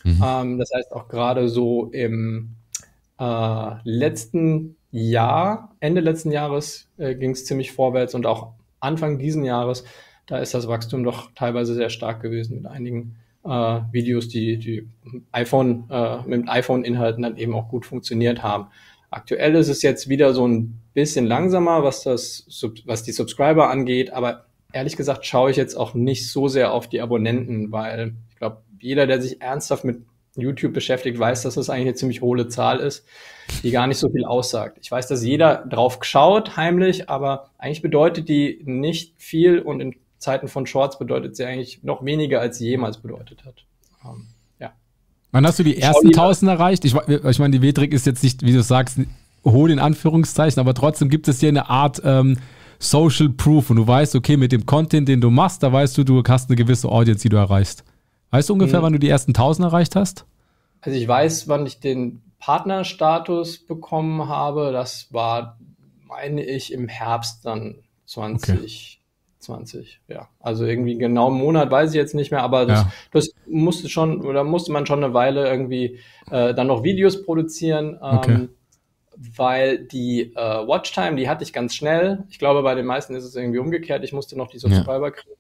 [0.05, 0.23] Mhm.
[0.25, 2.55] Ähm, das heißt auch gerade so im
[3.19, 9.44] äh, letzten Jahr, Ende letzten Jahres äh, ging es ziemlich vorwärts und auch Anfang diesen
[9.44, 9.85] Jahres,
[10.26, 14.88] da ist das Wachstum doch teilweise sehr stark gewesen mit einigen äh, Videos, die, die
[15.33, 18.68] iPhone, äh, mit iPhone-Inhalten dann eben auch gut funktioniert haben.
[19.11, 22.46] Aktuell ist es jetzt wieder so ein bisschen langsamer, was das,
[22.85, 26.88] was die Subscriber angeht, aber ehrlich gesagt schaue ich jetzt auch nicht so sehr auf
[26.88, 30.03] die Abonnenten, weil ich glaube, jeder, der sich ernsthaft mit
[30.37, 33.05] YouTube beschäftigt, weiß, dass das eigentlich eine ziemlich hohle Zahl ist,
[33.62, 34.79] die gar nicht so viel aussagt.
[34.81, 39.97] Ich weiß, dass jeder drauf schaut, heimlich, aber eigentlich bedeutet die nicht viel und in
[40.19, 43.64] Zeiten von Shorts bedeutet sie eigentlich noch weniger, als sie jemals bedeutet hat.
[44.05, 44.73] Ähm, ja.
[45.33, 46.85] Wann hast du die ersten 1000 erreicht?
[46.85, 48.99] Ich, ich meine, die Metrik ist jetzt nicht, wie du sagst,
[49.45, 52.37] hohl in Anführungszeichen, aber trotzdem gibt es hier eine Art ähm,
[52.79, 56.05] Social Proof und du weißt, okay, mit dem Content, den du machst, da weißt du,
[56.05, 57.85] du hast eine gewisse Audience, die du erreichst.
[58.31, 58.85] Weißt du ungefähr, mhm.
[58.85, 60.25] wann du die ersten 1000 erreicht hast?
[60.81, 64.73] Also ich weiß, wann ich den Partnerstatus bekommen habe.
[64.73, 65.59] Das war,
[66.07, 69.01] meine ich, im Herbst dann 2020.
[70.09, 70.14] Okay.
[70.14, 70.29] ja.
[70.40, 72.93] Also irgendwie genau einen Monat weiß ich jetzt nicht mehr, aber das, ja.
[73.12, 77.99] das musste schon, oder musste man schon eine Weile irgendwie äh, dann noch Videos produzieren.
[78.03, 78.49] Ähm, okay.
[79.37, 82.25] Weil die äh, Watchtime, die hatte ich ganz schnell.
[82.31, 84.03] Ich glaube, bei den meisten ist es irgendwie umgekehrt.
[84.03, 85.11] Ich musste noch die Subscriber ja.
[85.11, 85.39] kriegen.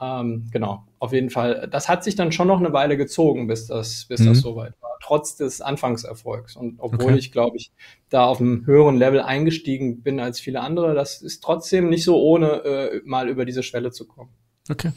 [0.00, 1.68] Ähm, genau, auf jeden Fall.
[1.70, 4.26] Das hat sich dann schon noch eine Weile gezogen, bis das, bis mhm.
[4.26, 6.56] das soweit war, trotz des Anfangserfolgs.
[6.56, 7.18] Und obwohl okay.
[7.18, 7.70] ich, glaube ich,
[8.08, 12.20] da auf einem höheren Level eingestiegen bin als viele andere, das ist trotzdem nicht so
[12.20, 14.30] ohne, äh, mal über diese Schwelle zu kommen.
[14.70, 14.92] Okay.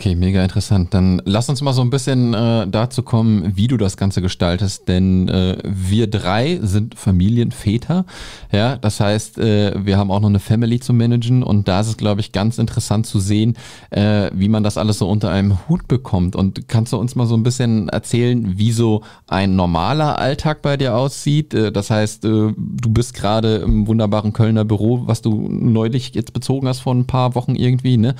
[0.00, 0.94] Okay, mega interessant.
[0.94, 4.88] Dann lass uns mal so ein bisschen äh, dazu kommen, wie du das Ganze gestaltest,
[4.88, 8.06] denn äh, wir drei sind Familienväter.
[8.50, 11.88] Ja, das heißt, äh, wir haben auch noch eine Family zu managen und da ist
[11.88, 13.58] es, glaube ich, ganz interessant zu sehen,
[13.90, 16.34] äh, wie man das alles so unter einem Hut bekommt.
[16.34, 20.78] Und kannst du uns mal so ein bisschen erzählen, wie so ein normaler Alltag bei
[20.78, 21.52] dir aussieht?
[21.52, 26.32] Äh, das heißt, äh, du bist gerade im wunderbaren Kölner Büro, was du neulich jetzt
[26.32, 28.14] bezogen hast vor ein paar Wochen irgendwie, ne?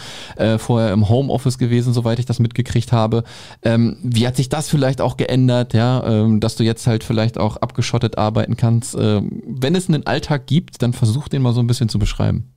[0.58, 3.24] Vorher im Homeoffice gewesen gewesen, soweit ich das mitgekriegt habe.
[3.62, 7.38] Ähm, wie hat sich das vielleicht auch geändert, ja, ähm, dass du jetzt halt vielleicht
[7.38, 8.96] auch abgeschottet arbeiten kannst?
[8.98, 12.52] Ähm, wenn es einen Alltag gibt, dann versuch den mal so ein bisschen zu beschreiben.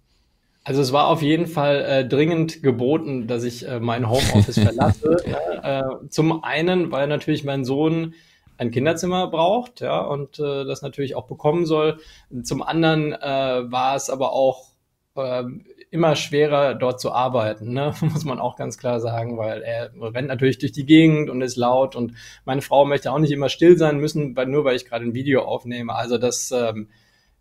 [0.66, 5.18] Also es war auf jeden Fall äh, dringend geboten, dass ich äh, mein Homeoffice verlasse.
[5.26, 8.14] ja, äh, zum einen, weil natürlich mein Sohn
[8.58, 12.00] ein Kinderzimmer braucht, ja, und äh, das natürlich auch bekommen soll.
[12.44, 14.68] Zum anderen äh, war es aber auch
[15.16, 15.44] äh,
[15.94, 17.94] immer schwerer, dort zu arbeiten, ne?
[18.02, 21.56] muss man auch ganz klar sagen, weil er rennt natürlich durch die Gegend und ist
[21.56, 22.14] laut und
[22.46, 25.14] meine Frau möchte auch nicht immer still sein müssen, weil, nur weil ich gerade ein
[25.14, 25.94] Video aufnehme.
[25.94, 26.90] Also das, ähm,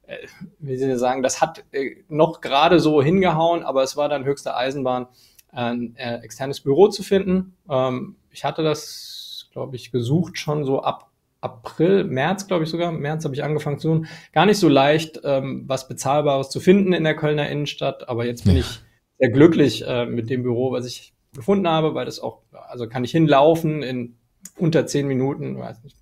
[0.06, 0.18] äh,
[0.58, 4.54] wie Sie sagen, das hat äh, noch gerade so hingehauen, aber es war dann höchste
[4.54, 5.06] Eisenbahn,
[5.50, 7.56] ein äh, externes Büro zu finden.
[7.70, 11.10] Ähm, ich hatte das, glaube ich, gesucht schon so ab
[11.42, 14.06] April, März, glaube ich sogar, März habe ich angefangen zu tun.
[14.32, 18.44] Gar nicht so leicht, ähm, was Bezahlbares zu finden in der Kölner Innenstadt, aber jetzt
[18.44, 18.60] bin ja.
[18.60, 18.80] ich
[19.18, 23.04] sehr glücklich äh, mit dem Büro, was ich gefunden habe, weil das auch, also kann
[23.04, 24.16] ich hinlaufen in
[24.56, 25.96] unter zehn Minuten, weiß nicht,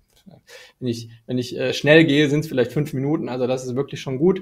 [0.79, 3.75] wenn ich, wenn ich äh, schnell gehe, sind es vielleicht fünf Minuten, also das ist
[3.75, 4.41] wirklich schon gut.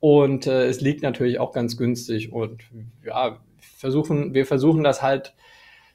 [0.00, 2.32] Und äh, es liegt natürlich auch ganz günstig.
[2.32, 2.62] Und
[3.04, 5.34] ja, versuchen, wir versuchen das halt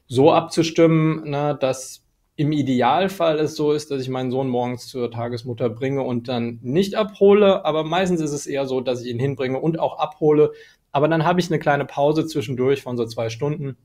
[0.08, 2.03] so abzustimmen, ne, dass
[2.36, 6.60] im Idealfall es so ist, dass ich meinen Sohn morgens zur Tagesmutter bringe und dann
[6.64, 10.52] nicht abhole, aber meistens ist es eher so, dass ich ihn hinbringe und auch abhole.
[10.92, 13.78] Aber dann habe ich eine kleine Pause zwischendurch von so zwei Stunden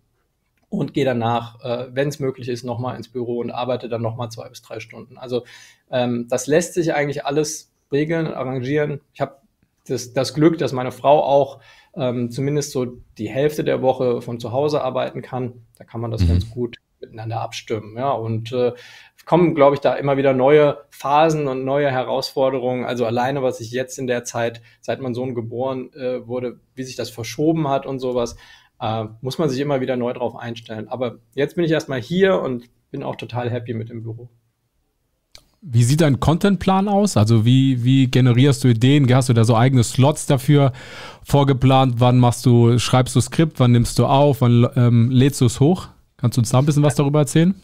[0.71, 4.31] und gehe danach, äh, wenn es möglich ist, nochmal ins Büro und arbeite dann nochmal
[4.31, 5.19] zwei bis drei Stunden.
[5.19, 5.45] Also
[5.91, 9.01] ähm, das lässt sich eigentlich alles regeln, arrangieren.
[9.13, 9.37] Ich habe
[9.87, 11.61] das, das Glück, dass meine Frau auch
[11.95, 12.87] ähm, zumindest so
[13.19, 15.67] die Hälfte der Woche von zu Hause arbeiten kann.
[15.77, 16.29] Da kann man das mhm.
[16.29, 17.97] ganz gut miteinander abstimmen.
[17.97, 18.73] Ja, und äh,
[19.29, 22.87] kommen, glaube ich, da immer wieder neue Phasen und neue Herausforderungen.
[22.87, 26.83] Also alleine, was sich jetzt in der Zeit, seit mein Sohn geboren äh, wurde, wie
[26.83, 28.37] sich das verschoben hat und sowas,
[28.81, 30.89] äh, muss man sich immer wieder neu drauf einstellen.
[30.89, 34.31] Aber jetzt bin ich erstmal hier und bin auch total happy mit dem Büro.
[35.61, 37.19] Wie sieht dein Contentplan aus?
[37.19, 39.13] Also wie, wie generierst du Ideen?
[39.13, 40.73] Hast du da so eigene Slots dafür
[41.23, 41.97] vorgeplant?
[41.99, 43.61] Wann machst du, schreibst du Skript?
[43.61, 44.41] Wann nimmst du auf?
[44.41, 45.89] Wann ähm, lädst du es hoch?
[46.19, 47.55] Kannst du uns da ein bisschen was darüber erzählen?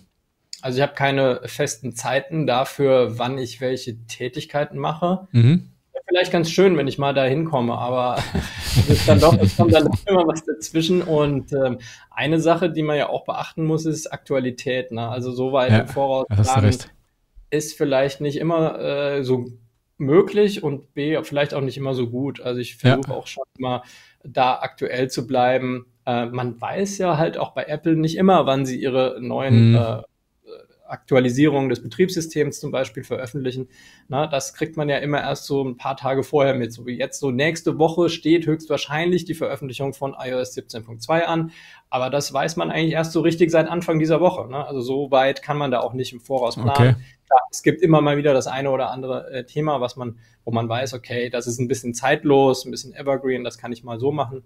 [0.63, 5.29] Also ich habe keine festen Zeiten dafür, wann ich welche Tätigkeiten mache.
[5.33, 5.69] Mhm.
[6.07, 8.17] Vielleicht ganz schön, wenn ich mal da hinkomme, aber
[8.79, 11.03] es ist dann doch, es kommt dann immer was dazwischen.
[11.03, 11.79] Und ähm,
[12.11, 14.93] eine Sache, die man ja auch beachten muss, ist Aktualität.
[14.93, 15.09] Ne?
[15.09, 16.77] Also so weit ja, im Voraus planen
[17.51, 19.47] ist vielleicht nicht immer äh, so
[19.97, 22.41] möglich und B, vielleicht auch nicht immer so gut.
[22.41, 23.17] Also ich versuche ja.
[23.17, 23.83] auch schon immer
[24.25, 25.87] da aktuell zu bleiben.
[26.07, 29.77] Äh, man weiß ja halt auch bei Apple nicht immer, wann sie ihre neuen mhm.
[29.77, 30.03] äh,
[30.87, 33.69] Aktualisierungen des Betriebssystems zum Beispiel veröffentlichen.
[34.09, 36.73] Na, das kriegt man ja immer erst so ein paar Tage vorher mit.
[36.73, 41.53] So wie jetzt so nächste Woche steht höchstwahrscheinlich die Veröffentlichung von iOS 17.2 an.
[41.89, 44.49] Aber das weiß man eigentlich erst so richtig seit Anfang dieser Woche.
[44.49, 44.65] Ne?
[44.67, 46.71] Also so weit kann man da auch nicht im Voraus planen.
[46.71, 46.95] Okay.
[47.27, 50.51] Klar, es gibt immer mal wieder das eine oder andere äh, Thema, was man, wo
[50.51, 53.99] man weiß, okay, das ist ein bisschen zeitlos, ein bisschen evergreen, das kann ich mal
[53.99, 54.45] so machen.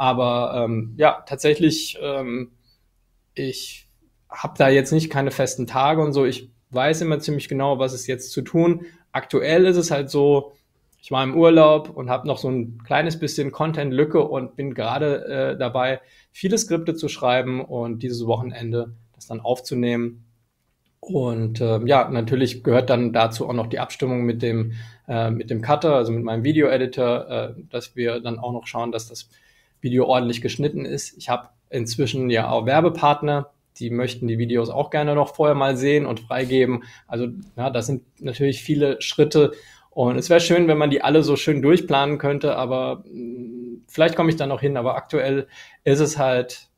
[0.00, 2.52] Aber ähm, ja, tatsächlich, ähm,
[3.34, 3.86] ich
[4.30, 6.24] habe da jetzt nicht keine festen Tage und so.
[6.24, 8.86] Ich weiß immer ziemlich genau, was ist jetzt zu tun.
[9.12, 10.54] Aktuell ist es halt so,
[11.02, 15.26] ich war im Urlaub und habe noch so ein kleines bisschen Content-Lücke und bin gerade
[15.26, 16.00] äh, dabei,
[16.32, 20.24] viele Skripte zu schreiben und dieses Wochenende das dann aufzunehmen.
[21.00, 24.72] Und äh, ja, natürlich gehört dann dazu auch noch die Abstimmung mit dem,
[25.06, 28.92] äh, mit dem Cutter, also mit meinem Video-Editor, äh, dass wir dann auch noch schauen,
[28.92, 29.28] dass das
[29.80, 31.16] Video ordentlich geschnitten ist.
[31.16, 35.76] Ich habe inzwischen ja auch Werbepartner, die möchten die Videos auch gerne noch vorher mal
[35.76, 36.84] sehen und freigeben.
[37.06, 39.52] Also ja, das sind natürlich viele Schritte
[39.90, 43.82] und es wäre schön, wenn man die alle so schön durchplanen könnte, aber mh, mm,
[43.88, 44.76] vielleicht komme ich da noch hin.
[44.76, 45.48] Aber aktuell
[45.84, 46.68] ist es halt,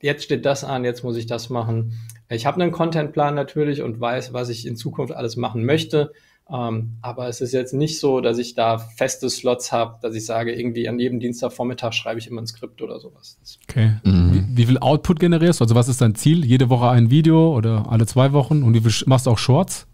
[0.00, 1.98] jetzt steht das an, jetzt muss ich das machen.
[2.28, 6.12] Ich habe einen Contentplan natürlich und weiß, was ich in Zukunft alles machen möchte.
[6.52, 10.26] Ähm, aber es ist jetzt nicht so, dass ich da feste Slots habe, dass ich
[10.26, 13.38] sage, irgendwie an jedem Dienstagvormittag schreibe ich immer ein Skript oder sowas.
[13.68, 13.92] Okay.
[14.02, 14.34] Mhm.
[14.34, 15.64] Wie, wie, viel Output generierst du?
[15.64, 16.44] Also was ist dein Ziel?
[16.44, 18.64] Jede Woche ein Video oder alle zwei Wochen?
[18.64, 19.86] Und wie viel machst du auch Shorts?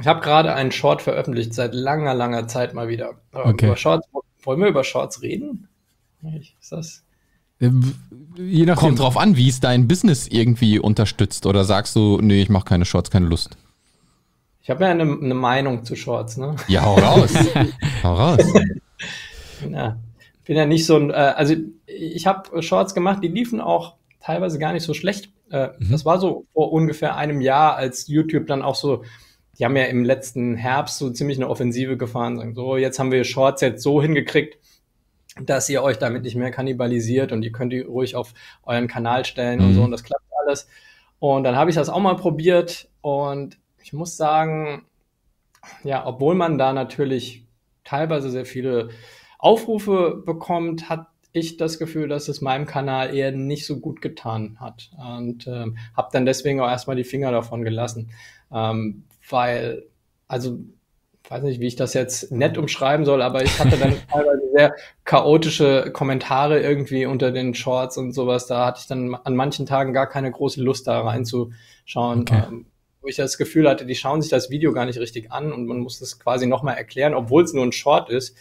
[0.00, 3.14] Ich habe gerade einen Short veröffentlicht, seit langer, langer Zeit mal wieder.
[3.32, 3.66] Okay.
[3.66, 4.08] Über Shorts,
[4.42, 5.68] wollen wir über Shorts reden?
[6.60, 7.04] Ist das?
[7.60, 7.70] Äh,
[8.36, 8.80] je nachdem.
[8.80, 11.46] Kommt drauf an, wie es dein Business irgendwie unterstützt.
[11.46, 13.56] Oder sagst du, nee, ich mache keine Shorts, keine Lust?
[14.70, 16.54] Ich habe ja eine, eine, Meinung zu Shorts, ne?
[16.68, 17.34] Ja, hau raus.
[18.04, 18.52] hau raus.
[19.68, 19.98] Ja,
[20.44, 21.56] bin ja nicht so ein, äh, also
[21.86, 25.32] ich habe Shorts gemacht, die liefen auch teilweise gar nicht so schlecht.
[25.50, 25.90] Äh, mhm.
[25.90, 29.02] Das war so vor ungefähr einem Jahr, als YouTube dann auch so
[29.58, 33.10] die haben ja im letzten Herbst so ziemlich eine Offensive gefahren, sagen so, jetzt haben
[33.10, 34.56] wir Shorts jetzt so hingekriegt,
[35.42, 39.24] dass ihr euch damit nicht mehr kannibalisiert und ihr könnt die ruhig auf euren Kanal
[39.24, 39.66] stellen mhm.
[39.66, 40.68] und so und das klappt alles.
[41.18, 44.84] Und dann habe ich das auch mal probiert und ich muss sagen,
[45.84, 47.44] ja, obwohl man da natürlich
[47.84, 48.90] teilweise sehr viele
[49.38, 54.56] Aufrufe bekommt, hat ich das Gefühl, dass es meinem Kanal eher nicht so gut getan
[54.58, 58.10] hat und ähm, habe dann deswegen auch erstmal die Finger davon gelassen.
[58.52, 59.84] Ähm, weil,
[60.26, 60.58] also,
[61.28, 64.74] weiß nicht, wie ich das jetzt nett umschreiben soll, aber ich hatte dann teilweise sehr
[65.04, 68.48] chaotische Kommentare irgendwie unter den Shorts und sowas.
[68.48, 72.22] Da hatte ich dann an manchen Tagen gar keine große Lust da reinzuschauen.
[72.22, 72.42] Okay.
[72.48, 72.66] Ähm,
[73.00, 75.66] wo ich das Gefühl hatte, die schauen sich das Video gar nicht richtig an und
[75.66, 78.36] man muss das quasi nochmal erklären, obwohl es nur ein Short ist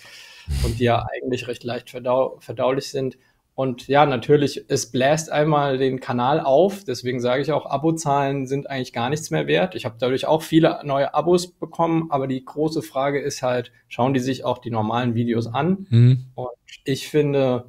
[0.63, 3.17] und die ja eigentlich recht leicht verdau verdaulich sind.
[3.55, 6.85] Und ja, natürlich, es bläst einmal den Kanal auf.
[6.85, 9.75] Deswegen sage ich auch, Abozahlen sind eigentlich gar nichts mehr wert.
[9.75, 12.07] Ich habe dadurch auch viele neue Abos bekommen.
[12.09, 15.87] Aber die große Frage ist halt, schauen die sich auch die normalen Videos an?
[15.89, 16.25] Mhm.
[16.35, 16.47] Und
[16.85, 17.65] ich finde,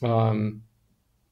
[0.00, 0.62] ähm,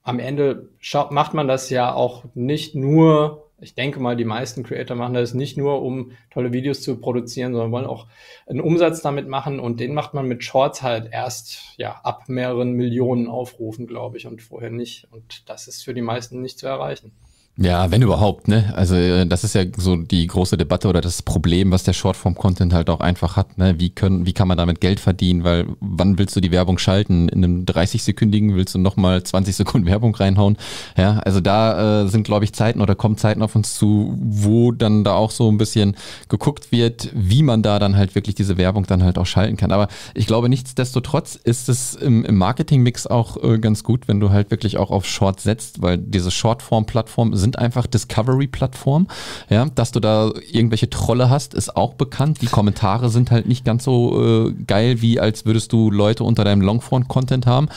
[0.03, 0.71] am Ende
[1.11, 5.35] macht man das ja auch nicht nur ich denke mal, die meisten Creator machen das
[5.35, 8.07] nicht nur, um tolle Videos zu produzieren, sondern wollen auch
[8.47, 12.73] einen Umsatz damit machen und den macht man mit Shorts halt erst ja ab mehreren
[12.73, 15.09] Millionen Aufrufen, glaube ich, und vorher nicht.
[15.11, 17.13] Und das ist für die meisten nicht zu erreichen.
[17.61, 18.73] Ja, wenn überhaupt, ne?
[18.77, 22.73] Also äh, das ist ja so die große Debatte oder das Problem, was der Shortform-Content
[22.73, 23.81] halt auch einfach hat, ne?
[23.81, 25.43] Wie können, wie kann man damit Geld verdienen?
[25.43, 27.29] Weil wann willst du die Werbung schalten?
[27.29, 30.57] In einem 30-sekündigen willst du nochmal 20 Sekunden Werbung reinhauen?
[30.97, 34.71] Ja, also da äh, sind, glaube ich, Zeiten oder kommen Zeiten auf uns zu, wo
[34.71, 35.97] dann da auch so ein bisschen
[36.29, 39.73] geguckt wird, wie man da dann halt wirklich diese Werbung dann halt auch schalten kann.
[39.73, 44.31] Aber ich glaube, nichtsdestotrotz ist es im, im Marketing-Mix auch äh, ganz gut, wenn du
[44.31, 49.09] halt wirklich auch auf Short setzt, weil diese Shortform-Plattformen sind sind einfach Discovery-Plattformen.
[49.49, 52.43] Ja, dass du da irgendwelche Trolle hast, ist auch bekannt.
[52.43, 56.45] Die Kommentare sind halt nicht ganz so äh, geil, wie als würdest du Leute unter
[56.45, 57.69] deinem Longform-Content haben.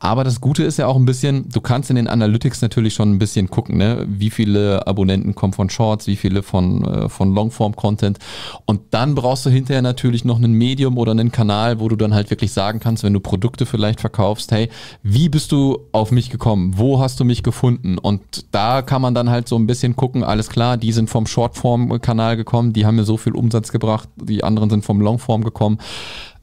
[0.00, 3.12] Aber das Gute ist ja auch ein bisschen, du kannst in den Analytics natürlich schon
[3.12, 4.04] ein bisschen gucken, ne?
[4.08, 8.18] wie viele Abonnenten kommen von Shorts, wie viele von, äh, von Longform-Content.
[8.64, 12.14] Und dann brauchst du hinterher natürlich noch ein Medium oder einen Kanal, wo du dann
[12.14, 14.68] halt wirklich sagen kannst, wenn du Produkte vielleicht verkaufst, hey,
[15.04, 16.72] wie bist du auf mich gekommen?
[16.76, 17.96] Wo hast du mich gefunden?
[17.96, 21.10] Und da kann man dann dann halt so ein bisschen gucken, alles klar, die sind
[21.10, 25.44] vom Shortform-Kanal gekommen, die haben mir so viel Umsatz gebracht, die anderen sind vom Longform
[25.44, 25.78] gekommen.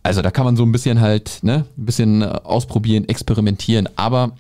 [0.04, 4.32] Also da kann man so ein bisschen halt, ne, ein bisschen ausprobieren, experimentieren, aber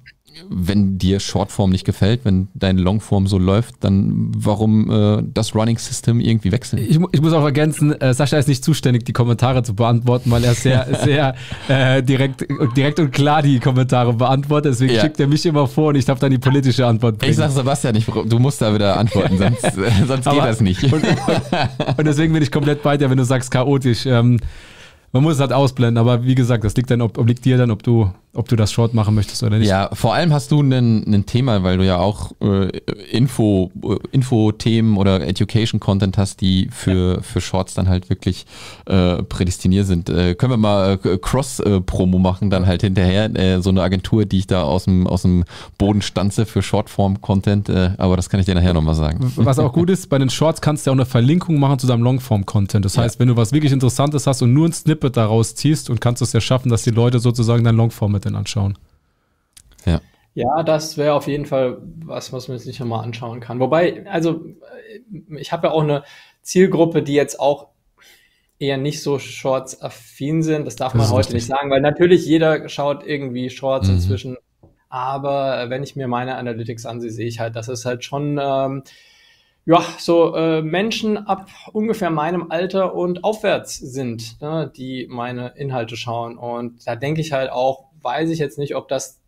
[0.49, 5.77] wenn dir Shortform nicht gefällt, wenn deine Longform so läuft, dann warum äh, das Running
[5.77, 6.81] System irgendwie wechseln?
[6.81, 10.43] Ich, ich muss auch ergänzen, äh, Sascha ist nicht zuständig, die Kommentare zu beantworten, weil
[10.43, 11.35] er sehr, sehr
[11.67, 12.45] äh, direkt,
[12.75, 14.73] direkt und klar die Kommentare beantwortet.
[14.73, 15.01] Deswegen ja.
[15.01, 17.31] schickt er mich immer vor und ich darf dann die politische Antwort bringen.
[17.31, 20.83] Ich sag Sebastian, ich, du musst da wieder antworten, sonst, äh, sonst geht das nicht.
[20.83, 24.05] Und, und, und, deswegen bin ich komplett bei dir, wenn du sagst chaotisch.
[24.05, 24.39] Ähm,
[25.13, 27.71] man muss es halt ausblenden, aber wie gesagt, das liegt dann, ob, obliegt dir dann,
[27.71, 29.67] ob du ob du das Short machen möchtest oder nicht.
[29.67, 32.67] Ja, vor allem hast du ein Thema, weil du ja auch äh,
[33.11, 37.21] Info, äh, Info-Themen oder Education-Content hast, die für, ja.
[37.21, 38.45] für Shorts dann halt wirklich
[38.85, 40.09] äh, prädestiniert sind.
[40.09, 43.35] Äh, können wir mal äh, Cross-Promo machen, dann halt hinterher.
[43.35, 45.43] Äh, so eine Agentur, die ich da aus dem, aus dem
[45.79, 49.33] Boden stanze für Shortform-Content, äh, aber das kann ich dir nachher nochmal sagen.
[49.35, 51.87] Was auch gut ist, bei den Shorts kannst du ja auch eine Verlinkung machen zu
[51.87, 52.85] deinem Longform-Content.
[52.85, 53.19] Das heißt, ja.
[53.19, 56.33] wenn du was wirklich Interessantes hast und nur ein Snippet daraus ziehst und kannst es
[56.33, 58.77] ja schaffen, dass die Leute sozusagen dein Longform mit denn anschauen.
[59.85, 60.01] Ja.
[60.33, 63.59] Ja, das wäre auf jeden Fall was, was man sich nochmal anschauen kann.
[63.59, 64.45] Wobei, also
[65.35, 66.03] ich habe ja auch eine
[66.43, 67.69] Zielgruppe, die jetzt auch
[68.59, 70.65] eher nicht so Shorts-affin sind.
[70.65, 73.95] Das darf man heute nicht sagen, weil natürlich jeder schaut irgendwie Shorts mhm.
[73.95, 74.37] inzwischen.
[74.89, 78.83] Aber wenn ich mir meine Analytics ansehe, sehe ich halt, dass es halt schon ähm,
[79.65, 85.97] ja, so äh, Menschen ab ungefähr meinem Alter und aufwärts sind, ne, die meine Inhalte
[85.97, 86.37] schauen.
[86.37, 89.21] Und da denke ich halt auch, weiß ich jetzt nicht, ob das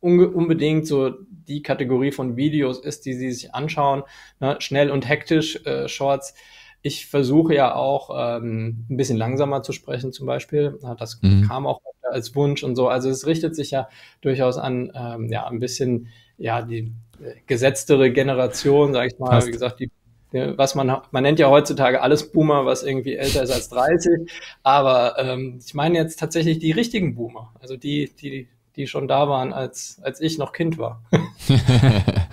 [0.00, 1.12] unbedingt so
[1.48, 4.02] die Kategorie von Videos ist, die sie sich anschauen.
[4.40, 4.56] Ne?
[4.58, 6.34] Schnell und hektisch äh, Shorts.
[6.82, 10.78] Ich versuche ja auch ähm, ein bisschen langsamer zu sprechen zum Beispiel.
[10.98, 11.46] Das mhm.
[11.48, 12.88] kam auch als Wunsch und so.
[12.88, 13.88] Also es richtet sich ja
[14.20, 16.92] durchaus an ähm, ja ein bisschen ja die
[17.22, 19.30] äh, gesetztere Generation, sage ich mal.
[19.30, 19.46] Passt.
[19.46, 19.90] Wie gesagt, die
[20.34, 24.30] was man, man nennt ja heutzutage alles Boomer, was irgendwie älter ist als 30.
[24.62, 29.28] Aber ähm, ich meine jetzt tatsächlich die richtigen Boomer, also die, die, die schon da
[29.28, 31.02] waren, als, als ich noch Kind war.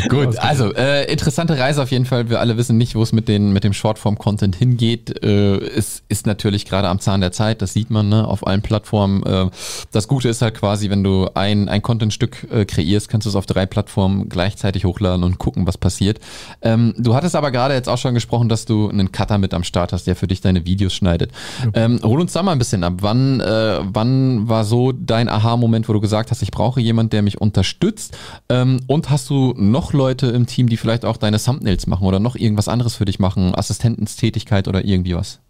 [0.08, 2.28] Gut, also äh, interessante Reise auf jeden Fall.
[2.28, 5.22] Wir alle wissen nicht, wo es mit, den, mit dem Shortform-Content hingeht.
[5.22, 8.62] Äh, es ist natürlich gerade am Zahn der Zeit, das sieht man ne, auf allen
[8.62, 9.22] Plattformen.
[9.24, 9.50] Äh,
[9.92, 13.36] das Gute ist halt quasi, wenn du ein, ein Content-Stück äh, kreierst, kannst du es
[13.36, 16.20] auf drei Plattformen gleichzeitig hochladen und gucken, was passiert.
[16.62, 19.64] Ähm, du hattest aber gerade jetzt auch schon gesprochen, dass du einen Cutter mit am
[19.64, 21.30] Start hast, der für dich deine Videos schneidet.
[21.74, 22.94] Ähm, hol uns da mal ein bisschen ab.
[23.00, 27.22] Wann, äh, wann war so dein Aha-Moment, wo du gesagt hast, ich brauche jemanden, der
[27.22, 28.16] mich unterstützt?
[28.48, 32.20] Ähm, und hast du noch Leute im Team, die vielleicht auch deine Thumbnails machen oder
[32.20, 35.40] noch irgendwas anderes für dich machen, Assistentenstätigkeit oder irgendwie was?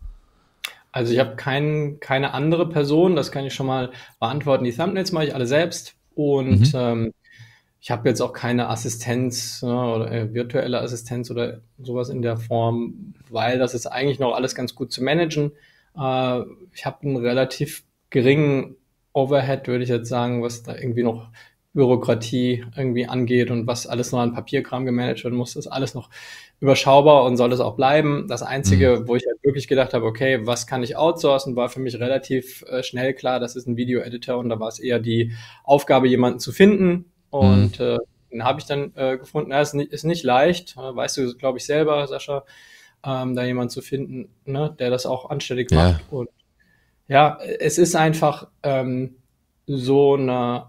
[0.92, 4.64] Also ich habe kein, keine andere Person, das kann ich schon mal beantworten.
[4.64, 6.72] Die Thumbnails mache ich alle selbst und mhm.
[6.74, 7.12] ähm,
[7.80, 12.38] ich habe jetzt auch keine Assistenz ne, oder äh, virtuelle Assistenz oder sowas in der
[12.38, 15.52] Form, weil das ist eigentlich noch alles ganz gut zu managen.
[15.94, 16.40] Äh,
[16.72, 18.76] ich habe einen relativ geringen
[19.12, 21.28] Overhead, würde ich jetzt sagen, was da irgendwie noch
[21.74, 26.08] Bürokratie irgendwie angeht und was alles noch an Papierkram gemanagt werden muss, ist alles noch
[26.60, 28.26] überschaubar und soll es auch bleiben.
[28.28, 29.08] Das Einzige, mhm.
[29.08, 32.62] wo ich halt wirklich gedacht habe, okay, was kann ich outsourcen, war für mich relativ
[32.68, 35.32] äh, schnell klar, das ist ein Video-Editor und da war es eher die
[35.64, 37.06] Aufgabe, jemanden zu finden.
[37.30, 37.84] Und mhm.
[37.84, 37.98] äh,
[38.30, 39.50] den habe ich dann äh, gefunden.
[39.50, 42.44] Ja, ist, nicht, ist nicht leicht, äh, weißt du, glaube ich, selber, Sascha,
[43.04, 45.90] ähm, da jemanden zu finden, ne, der das auch anständig ja.
[45.90, 46.04] macht.
[46.12, 46.28] Und
[47.08, 49.16] ja, es ist einfach ähm,
[49.66, 50.66] so eine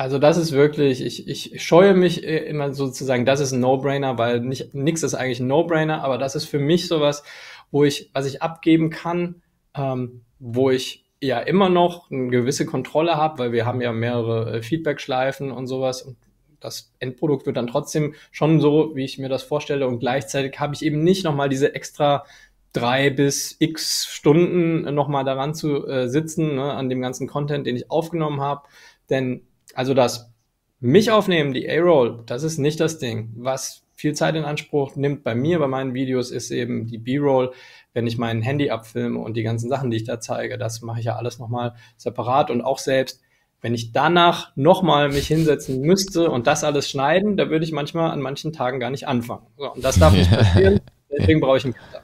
[0.00, 4.16] also das ist wirklich, ich, ich scheue mich äh, immer sozusagen, das ist ein No-Brainer,
[4.16, 7.22] weil nicht nichts ist eigentlich ein No-Brainer, aber das ist für mich sowas,
[7.70, 9.42] wo ich, was ich abgeben kann,
[9.74, 14.56] ähm, wo ich ja immer noch eine gewisse Kontrolle habe, weil wir haben ja mehrere
[14.56, 16.16] äh, Feedback-Schleifen und sowas und
[16.60, 20.74] das Endprodukt wird dann trotzdem schon so, wie ich mir das vorstelle und gleichzeitig habe
[20.74, 22.24] ich eben nicht nochmal diese extra
[22.72, 27.76] drei bis x Stunden nochmal daran zu äh, sitzen, ne, an dem ganzen Content, den
[27.76, 28.62] ich aufgenommen habe,
[29.10, 29.42] denn
[29.74, 30.32] also das
[30.80, 33.32] mich aufnehmen, die A-Roll, das ist nicht das Ding.
[33.36, 37.52] Was viel Zeit in Anspruch nimmt bei mir, bei meinen Videos, ist eben die B-Roll,
[37.92, 41.00] wenn ich mein Handy abfilme und die ganzen Sachen, die ich da zeige, das mache
[41.00, 43.20] ich ja alles nochmal separat und auch selbst.
[43.60, 48.10] Wenn ich danach nochmal mich hinsetzen müsste und das alles schneiden, da würde ich manchmal
[48.10, 49.46] an manchen Tagen gar nicht anfangen.
[49.58, 50.80] So, und das darf nicht passieren,
[51.10, 52.02] deswegen brauche ich einen Cutter.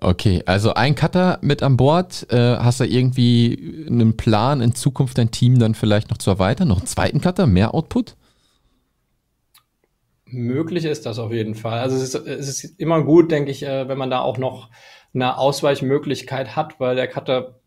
[0.00, 2.26] Okay, also ein Cutter mit an Bord.
[2.30, 6.68] Äh, hast du irgendwie einen Plan, in Zukunft dein Team dann vielleicht noch zu erweitern?
[6.68, 8.14] Noch einen zweiten Cutter, mehr Output?
[10.26, 11.80] Möglich ist das auf jeden Fall.
[11.80, 14.70] Also es ist, es ist immer gut, denke ich, äh, wenn man da auch noch
[15.14, 17.58] eine Ausweichmöglichkeit hat, weil der Cutter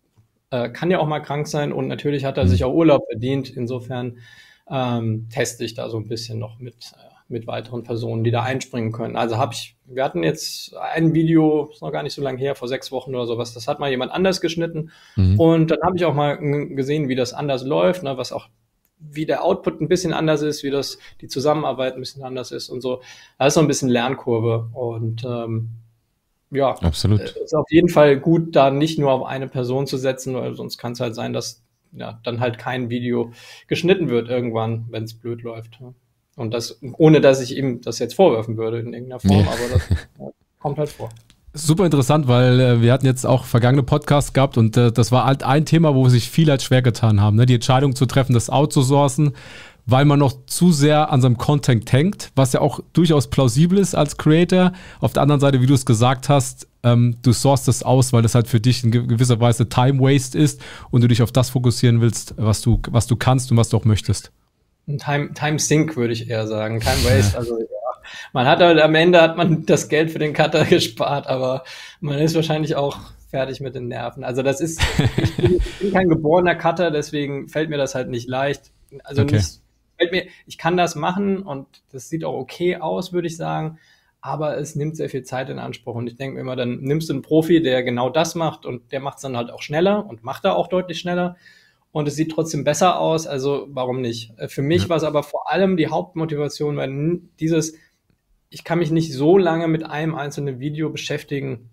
[0.51, 2.49] äh, kann ja auch mal krank sein und natürlich hat er mhm.
[2.49, 3.49] sich auch Urlaub verdient.
[3.49, 4.19] Insofern
[4.69, 8.43] ähm, teste ich da so ein bisschen noch mit äh, mit weiteren Personen, die da
[8.43, 9.15] einspringen können.
[9.15, 12.55] Also habe ich, wir hatten jetzt ein Video, ist noch gar nicht so lange her,
[12.55, 14.91] vor sechs Wochen oder sowas, das hat mal jemand anders geschnitten.
[15.15, 15.39] Mhm.
[15.39, 18.49] Und dann habe ich auch mal gesehen, wie das anders läuft, ne, was auch
[18.99, 22.69] wie der Output ein bisschen anders ist, wie das die Zusammenarbeit ein bisschen anders ist
[22.69, 23.01] und so.
[23.39, 25.69] Da ist so ein bisschen Lernkurve und ähm,
[26.51, 27.21] ja, absolut.
[27.21, 30.77] Ist auf jeden Fall gut, da nicht nur auf eine Person zu setzen, weil sonst
[30.77, 33.31] kann es halt sein, dass ja dann halt kein Video
[33.67, 35.79] geschnitten wird irgendwann, wenn es blöd läuft.
[35.81, 35.93] Ja.
[36.35, 39.47] Und das, ohne dass ich ihm das jetzt vorwerfen würde in irgendeiner Form, ja.
[39.47, 41.09] aber das kommt halt vor.
[41.53, 45.25] Super interessant, weil äh, wir hatten jetzt auch vergangene Podcasts gehabt und äh, das war
[45.25, 47.45] halt ein Thema, wo sich viele halt schwer getan haben, ne?
[47.45, 49.33] die Entscheidung zu treffen, das outzusourcen,
[49.85, 53.95] weil man noch zu sehr an seinem Content hängt, was ja auch durchaus plausibel ist
[53.95, 54.71] als Creator.
[55.01, 58.21] Auf der anderen Seite, wie du es gesagt hast, ähm, du sourcest das aus, weil
[58.21, 61.49] das halt für dich in gewisser Weise Time Waste ist und du dich auf das
[61.49, 64.31] fokussieren willst, was du, was du kannst und was du auch möchtest.
[64.87, 66.79] Time, Time Sink würde ich eher sagen.
[66.79, 67.57] Time Waste, also
[68.33, 71.63] man hat halt am Ende hat man das Geld für den Cutter gespart, aber
[71.99, 72.97] man ist wahrscheinlich auch
[73.29, 74.23] fertig mit den Nerven.
[74.23, 74.81] Also das ist,
[75.17, 78.71] ich bin, ich bin kein geborener Cutter, deswegen fällt mir das halt nicht leicht.
[79.03, 79.37] Also okay.
[79.37, 79.61] nicht,
[79.97, 83.79] fällt mir, ich kann das machen und das sieht auch okay aus, würde ich sagen.
[84.23, 85.95] Aber es nimmt sehr viel Zeit in Anspruch.
[85.95, 88.91] Und ich denke mir immer, dann nimmst du einen Profi, der genau das macht und
[88.91, 91.37] der macht es dann halt auch schneller und macht er auch deutlich schneller
[91.91, 94.33] und es sieht trotzdem besser aus, also warum nicht?
[94.37, 94.89] Äh, für mich ja.
[94.89, 97.75] war es aber vor allem die Hauptmotivation, weil dieses,
[98.49, 101.69] ich kann mich nicht so lange mit einem einzelnen Video beschäftigen,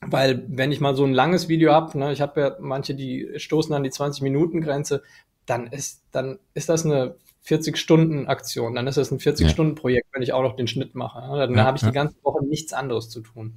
[0.00, 3.28] weil wenn ich mal so ein langes Video habe, ne, ich habe ja manche, die
[3.36, 5.02] stoßen an die 20-Minuten-Grenze,
[5.46, 10.42] dann ist, dann ist das eine 40-Stunden-Aktion, dann ist das ein 40-Stunden-Projekt, wenn ich auch
[10.42, 11.20] noch den Schnitt mache.
[11.20, 11.38] Ne?
[11.38, 11.88] Dann ja, habe ich ja.
[11.88, 13.54] die ganze Woche nichts anderes zu tun.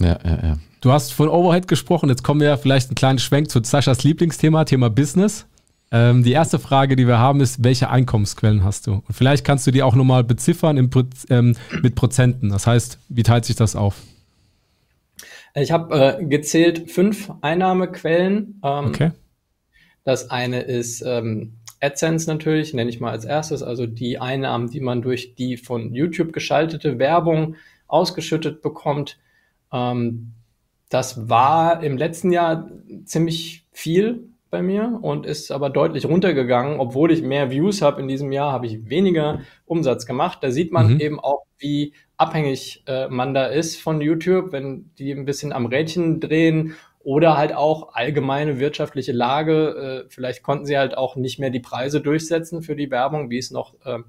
[0.00, 0.58] Ja, ja, ja.
[0.80, 4.64] Du hast von Overhead gesprochen, jetzt kommen wir vielleicht einen kleinen Schwenk zu Saschas Lieblingsthema,
[4.64, 5.46] Thema Business.
[5.92, 9.02] Ähm, die erste Frage, die wir haben, ist, welche Einkommensquellen hast du?
[9.06, 10.88] Und vielleicht kannst du die auch nochmal beziffern im,
[11.28, 12.48] ähm, mit Prozenten.
[12.48, 13.96] Das heißt, wie teilt sich das auf?
[15.54, 18.60] Ich habe äh, gezählt fünf Einnahmequellen.
[18.64, 19.10] Ähm, okay.
[20.04, 24.80] Das eine ist ähm, AdSense natürlich, nenne ich mal als erstes, also die Einnahmen, die
[24.80, 27.56] man durch die von YouTube geschaltete Werbung
[27.88, 29.18] ausgeschüttet bekommt.
[29.72, 30.32] Ähm,
[30.88, 32.68] das war im letzten Jahr
[33.04, 36.80] ziemlich viel bei mir und ist aber deutlich runtergegangen.
[36.80, 40.38] Obwohl ich mehr Views habe in diesem Jahr, habe ich weniger Umsatz gemacht.
[40.42, 41.00] Da sieht man mhm.
[41.00, 45.66] eben auch, wie abhängig äh, man da ist von YouTube, wenn die ein bisschen am
[45.66, 50.04] Rädchen drehen oder halt auch allgemeine wirtschaftliche Lage.
[50.06, 53.38] Äh, vielleicht konnten sie halt auch nicht mehr die Preise durchsetzen für die Werbung, wie
[53.38, 54.00] es noch äh,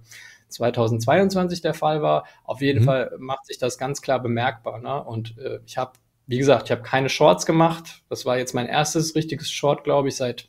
[0.52, 2.26] 2022 der Fall war.
[2.44, 2.86] Auf jeden mhm.
[2.86, 4.80] Fall macht sich das ganz klar bemerkbar.
[4.80, 5.04] Ne?
[5.04, 5.94] Und äh, ich habe
[6.28, 8.04] wie gesagt, ich habe keine Shorts gemacht.
[8.08, 10.48] Das war jetzt mein erstes richtiges Short, glaube ich, seit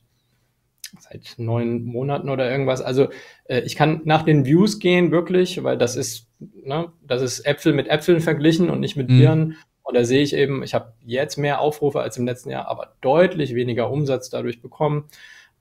[1.01, 2.83] seit neun Monaten oder irgendwas.
[2.83, 3.09] Also
[3.47, 7.73] äh, ich kann nach den Views gehen, wirklich, weil das ist, ne, das ist Äpfel
[7.73, 9.19] mit Äpfeln verglichen und nicht mit mhm.
[9.19, 9.57] Birnen.
[9.83, 12.95] Und da sehe ich eben, ich habe jetzt mehr Aufrufe als im letzten Jahr, aber
[13.01, 15.09] deutlich weniger Umsatz dadurch bekommen.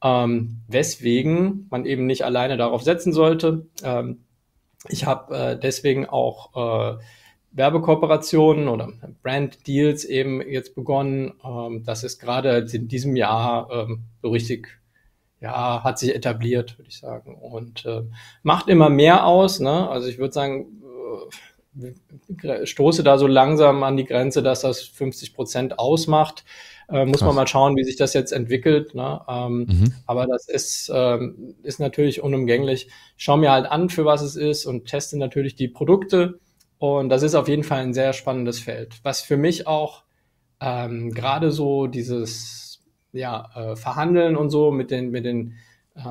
[0.04, 3.68] Ähm, weswegen man eben nicht alleine darauf setzen sollte.
[3.84, 4.26] Ähm,
[4.90, 6.98] ich habe äh, deswegen auch äh,
[7.52, 11.34] Werbekooperationen oder Brand-Deals eben jetzt begonnen.
[11.44, 14.80] Ähm, das ist gerade in diesem Jahr ähm, so richtig,
[15.42, 17.36] ja, hat sich etabliert, würde ich sagen.
[17.36, 18.04] Und äh,
[18.44, 19.60] macht immer mehr aus.
[19.60, 19.90] Ne?
[19.90, 21.36] Also ich würde sagen, äh,
[22.64, 26.44] stoße da so langsam an die Grenze, dass das 50 Prozent ausmacht.
[26.90, 27.28] Äh, muss Krass.
[27.28, 28.94] man mal schauen, wie sich das jetzt entwickelt.
[28.96, 29.22] Ne?
[29.28, 29.94] Ähm, mhm.
[30.06, 32.88] Aber das ist, ähm, ist natürlich unumgänglich.
[33.18, 36.40] Ich schaue mir halt an, für was es ist und teste natürlich die Produkte
[36.82, 39.00] und das ist auf jeden Fall ein sehr spannendes Feld.
[39.04, 40.04] Was für mich auch
[40.60, 42.82] ähm, gerade so dieses
[43.14, 45.54] ja, äh, Verhandeln und so mit den, mit den
[45.94, 46.02] äh,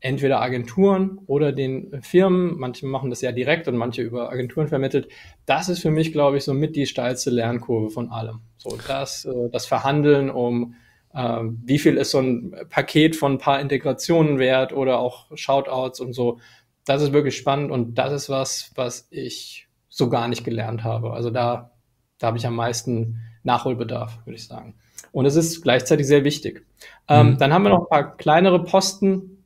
[0.00, 5.08] entweder Agenturen oder den Firmen, manche machen das ja direkt und manche über Agenturen vermittelt.
[5.46, 8.40] Das ist für mich, glaube ich, so mit die steilste Lernkurve von allem.
[8.56, 10.74] So das, äh, das Verhandeln um
[11.12, 16.00] äh, wie viel ist so ein Paket von ein paar Integrationen wert oder auch Shoutouts
[16.00, 16.38] und so
[16.84, 21.12] das ist wirklich spannend und das ist was, was ich so gar nicht gelernt habe.
[21.12, 21.70] Also da,
[22.18, 24.74] da habe ich am meisten Nachholbedarf, würde ich sagen.
[25.12, 26.66] Und es ist gleichzeitig sehr wichtig.
[27.08, 27.38] Ähm, mhm.
[27.38, 29.39] dann haben wir noch ein paar kleinere Posten.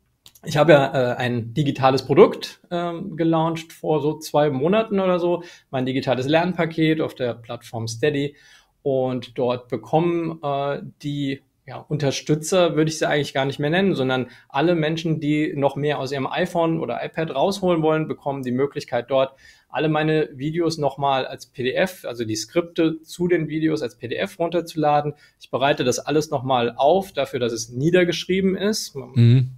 [0.46, 5.42] Ich habe ja äh, ein digitales Produkt ähm, gelauncht vor so zwei Monaten oder so,
[5.70, 8.36] mein digitales Lernpaket auf der Plattform Steady.
[8.82, 13.94] Und dort bekommen äh, die ja, Unterstützer würde ich sie eigentlich gar nicht mehr nennen,
[13.94, 18.52] sondern alle Menschen, die noch mehr aus ihrem iPhone oder iPad rausholen wollen, bekommen die
[18.52, 19.34] Möglichkeit dort
[19.74, 25.14] alle meine Videos nochmal als PDF, also die Skripte zu den Videos als PDF runterzuladen.
[25.40, 28.94] Ich bereite das alles nochmal auf, dafür, dass es niedergeschrieben ist.
[28.94, 29.50] Mhm.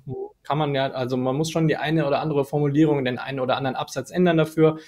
[0.43, 3.59] Kann man ja, also man muss schon die eine oder andere Formulierung, den einen oder
[3.59, 4.79] anderen Absatz ändern dafür.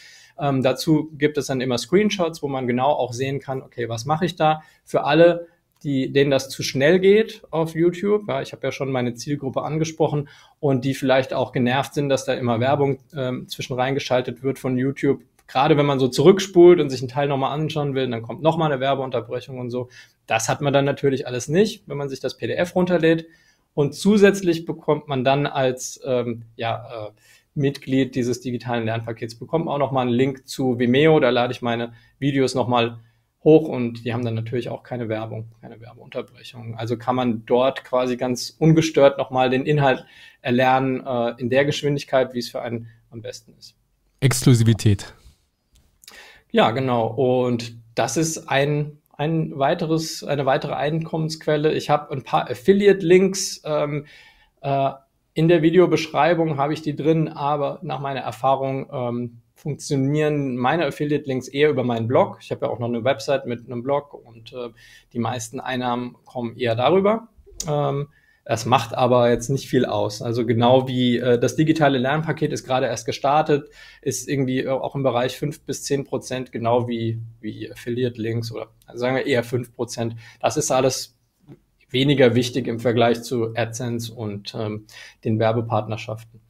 [0.40, 4.06] Ähm, dazu gibt es dann immer Screenshots, wo man genau auch sehen kann, okay, was
[4.06, 4.62] mache ich da?
[4.84, 5.48] Für alle,
[5.84, 8.28] die, denen das zu schnell geht auf YouTube.
[8.28, 10.28] Ja, ich habe ja schon meine Zielgruppe angesprochen
[10.60, 14.76] und die vielleicht auch genervt sind, dass da immer Werbung ähm, zwischen reingeschaltet wird von
[14.76, 15.22] YouTube.
[15.46, 18.70] Gerade wenn man so zurückspult und sich einen Teil nochmal anschauen will, dann kommt nochmal
[18.70, 19.88] eine Werbeunterbrechung und so.
[20.26, 23.26] Das hat man dann natürlich alles nicht, wenn man sich das PDF runterlädt.
[23.72, 27.10] Und zusätzlich bekommt man dann als ähm, ja, äh,
[27.54, 31.20] Mitglied dieses digitalen Lernpakets bekommt auch nochmal einen Link zu Vimeo.
[31.20, 32.98] Da lade ich meine Videos nochmal
[33.44, 36.76] hoch und die haben dann natürlich auch keine Werbung, keine Werbeunterbrechung.
[36.76, 40.04] Also kann man dort quasi ganz ungestört nochmal den Inhalt
[40.40, 43.74] erlernen äh, in der Geschwindigkeit, wie es für einen am besten ist.
[44.20, 45.14] Exklusivität.
[46.50, 47.06] Ja, genau.
[47.06, 51.72] Und das ist ein, ein weiteres, eine weitere Einkommensquelle.
[51.74, 53.62] Ich habe ein paar Affiliate-Links.
[53.64, 54.06] Ähm,
[54.62, 54.90] äh,
[55.34, 61.48] in der Videobeschreibung habe ich die drin, aber nach meiner Erfahrung ähm, funktionieren meine Affiliate-Links
[61.48, 62.38] eher über meinen Blog.
[62.40, 64.70] Ich habe ja auch noch eine Website mit einem Blog und äh,
[65.12, 67.28] die meisten Einnahmen kommen eher darüber.
[67.66, 68.08] Ähm,
[68.44, 70.22] das macht aber jetzt nicht viel aus.
[70.22, 73.68] Also genau wie äh, das digitale Lernpaket ist gerade erst gestartet,
[74.00, 79.00] ist irgendwie auch im Bereich fünf bis zehn Prozent, genau wie, wie Affiliate-Links oder also
[79.00, 80.14] sagen wir eher fünf Prozent.
[80.40, 81.18] Das ist alles
[81.90, 84.86] weniger wichtig im Vergleich zu AdSense und ähm,
[85.24, 86.40] den Werbepartnerschaften.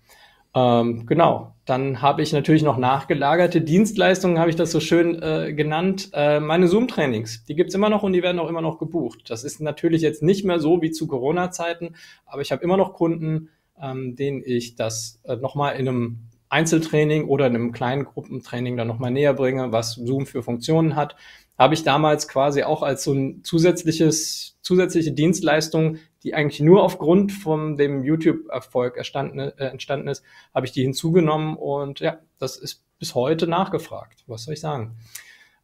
[0.54, 5.52] Ähm, genau, dann habe ich natürlich noch nachgelagerte Dienstleistungen, habe ich das so schön äh,
[5.52, 6.10] genannt.
[6.14, 9.28] Äh, meine Zoom-Trainings, die gibt's immer noch und die werden auch immer noch gebucht.
[9.28, 11.94] Das ist natürlich jetzt nicht mehr so wie zu Corona-Zeiten,
[12.24, 13.50] aber ich habe immer noch Kunden,
[13.80, 18.88] ähm, denen ich das äh, nochmal in einem Einzeltraining oder in einem kleinen Gruppentraining dann
[18.88, 21.16] nochmal näher bringe, was Zoom für Funktionen hat
[21.58, 27.32] habe ich damals quasi auch als so ein zusätzliches, zusätzliche Dienstleistung, die eigentlich nur aufgrund
[27.32, 32.84] von dem YouTube-Erfolg entstanden, äh, entstanden ist, habe ich die hinzugenommen und ja, das ist
[32.98, 34.24] bis heute nachgefragt.
[34.26, 34.96] Was soll ich sagen?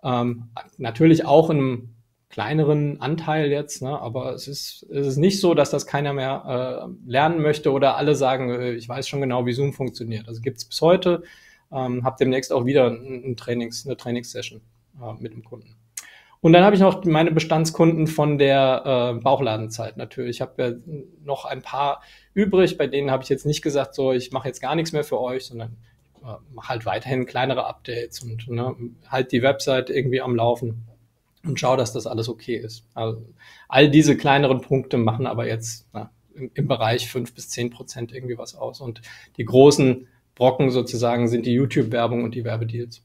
[0.02, 1.94] Ähm, natürlich auch in einem
[2.28, 4.00] kleineren Anteil jetzt, ne?
[4.00, 7.96] aber es ist, es ist nicht so, dass das keiner mehr äh, lernen möchte oder
[7.96, 10.26] alle sagen, äh, ich weiß schon genau, wie Zoom funktioniert.
[10.28, 11.22] Also gibt es bis heute,
[11.70, 14.60] ähm, habe demnächst auch wieder ein, ein Trainings, eine Trainingssession
[15.00, 15.76] äh, mit dem Kunden.
[16.44, 20.36] Und dann habe ich noch meine Bestandskunden von der äh, Bauchladenzeit natürlich.
[20.36, 20.72] Ich habe ja
[21.24, 22.02] noch ein paar
[22.34, 25.04] übrig, bei denen habe ich jetzt nicht gesagt, so ich mache jetzt gar nichts mehr
[25.04, 25.78] für euch, sondern
[26.22, 28.76] äh, mache halt weiterhin kleinere Updates und ne,
[29.08, 30.86] halt die Website irgendwie am Laufen
[31.46, 32.84] und schaue, dass das alles okay ist.
[32.92, 33.24] Also,
[33.66, 38.12] all diese kleineren Punkte machen aber jetzt na, im, im Bereich fünf bis zehn Prozent
[38.12, 38.82] irgendwie was aus.
[38.82, 39.00] Und
[39.38, 43.02] die großen Brocken sozusagen sind die YouTube-Werbung und die Werbedeals.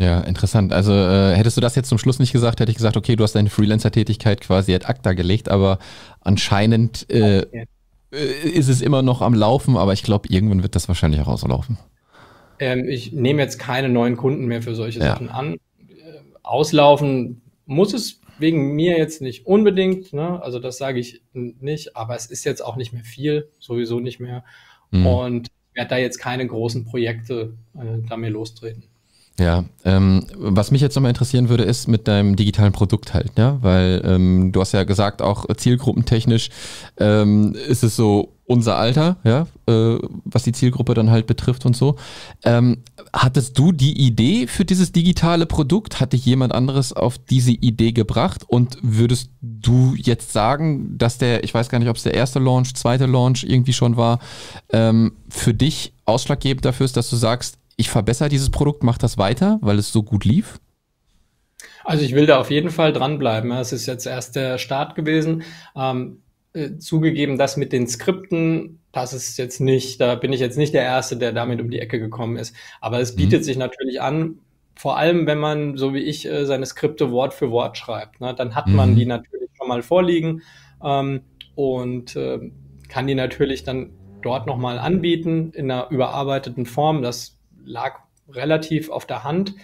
[0.00, 0.72] Ja, interessant.
[0.72, 3.22] Also äh, hättest du das jetzt zum Schluss nicht gesagt, hätte ich gesagt, okay, du
[3.22, 5.78] hast deine Freelancer-Tätigkeit quasi ad acta gelegt, aber
[6.22, 7.44] anscheinend äh.
[8.12, 11.28] Äh, ist es immer noch am Laufen, aber ich glaube, irgendwann wird das wahrscheinlich auch
[11.28, 11.78] auslaufen.
[12.58, 15.06] Ähm, ich nehme jetzt keine neuen Kunden mehr für solche ja.
[15.06, 15.54] Sachen an.
[15.54, 15.58] Äh,
[16.42, 20.42] auslaufen muss es wegen mir jetzt nicht unbedingt, ne?
[20.42, 24.18] also das sage ich nicht, aber es ist jetzt auch nicht mehr viel, sowieso nicht
[24.18, 24.44] mehr.
[24.90, 25.06] Mhm.
[25.06, 28.84] Und ich werde da jetzt keine großen Projekte äh, da mir lostreten.
[29.38, 33.56] Ja, ähm, was mich jetzt nochmal interessieren würde, ist mit deinem digitalen Produkt halt, ja,
[33.62, 36.50] weil ähm, du hast ja gesagt, auch zielgruppentechnisch
[36.98, 41.76] ähm, ist es so unser Alter, ja, äh, was die Zielgruppe dann halt betrifft und
[41.76, 41.94] so.
[42.42, 42.78] Ähm,
[43.12, 46.00] hattest du die Idee für dieses digitale Produkt?
[46.00, 48.42] Hat dich jemand anderes auf diese Idee gebracht?
[48.48, 52.40] Und würdest du jetzt sagen, dass der, ich weiß gar nicht, ob es der erste
[52.40, 54.18] Launch, zweite Launch irgendwie schon war,
[54.70, 59.18] ähm, für dich ausschlaggebend dafür ist, dass du sagst, ich verbessere dieses Produkt, mache das
[59.18, 60.60] weiter, weil es so gut lief?
[61.84, 63.50] Also ich will da auf jeden Fall dranbleiben.
[63.52, 65.42] Es ist jetzt erst der Start gewesen.
[65.74, 66.22] Ähm,
[66.52, 70.74] äh, zugegeben, das mit den Skripten, das ist jetzt nicht, da bin ich jetzt nicht
[70.74, 72.54] der Erste, der damit um die Ecke gekommen ist.
[72.80, 73.44] Aber es bietet mhm.
[73.44, 74.38] sich natürlich an,
[74.74, 78.20] vor allem wenn man, so wie ich, äh, seine Skripte Wort für Wort schreibt.
[78.20, 78.34] Ne?
[78.34, 78.74] Dann hat mhm.
[78.76, 80.42] man die natürlich schon mal vorliegen
[80.84, 81.22] ähm,
[81.54, 82.40] und äh,
[82.88, 83.90] kann die natürlich dann
[84.22, 87.02] dort nochmal anbieten in einer überarbeiteten Form.
[87.02, 87.39] Das
[87.70, 89.54] lag relativ auf der Hand.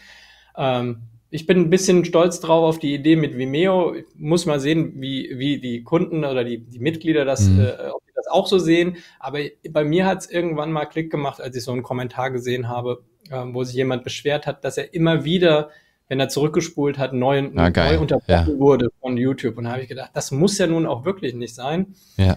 [0.56, 3.94] Ähm, ich bin ein bisschen stolz drauf auf die Idee mit Vimeo.
[3.94, 7.60] Ich muss mal sehen, wie, wie die Kunden oder die, die Mitglieder das, mhm.
[7.60, 8.96] äh, ob die das auch so sehen.
[9.18, 9.40] Aber
[9.70, 13.02] bei mir hat es irgendwann mal Klick gemacht, als ich so einen Kommentar gesehen habe,
[13.30, 15.70] äh, wo sich jemand beschwert hat, dass er immer wieder,
[16.08, 18.58] wenn er zurückgespult hat, neu, ah, neu unterbrochen ja.
[18.58, 19.58] wurde von YouTube.
[19.58, 21.96] Und da habe ich gedacht, das muss ja nun auch wirklich nicht sein.
[22.16, 22.36] Ja.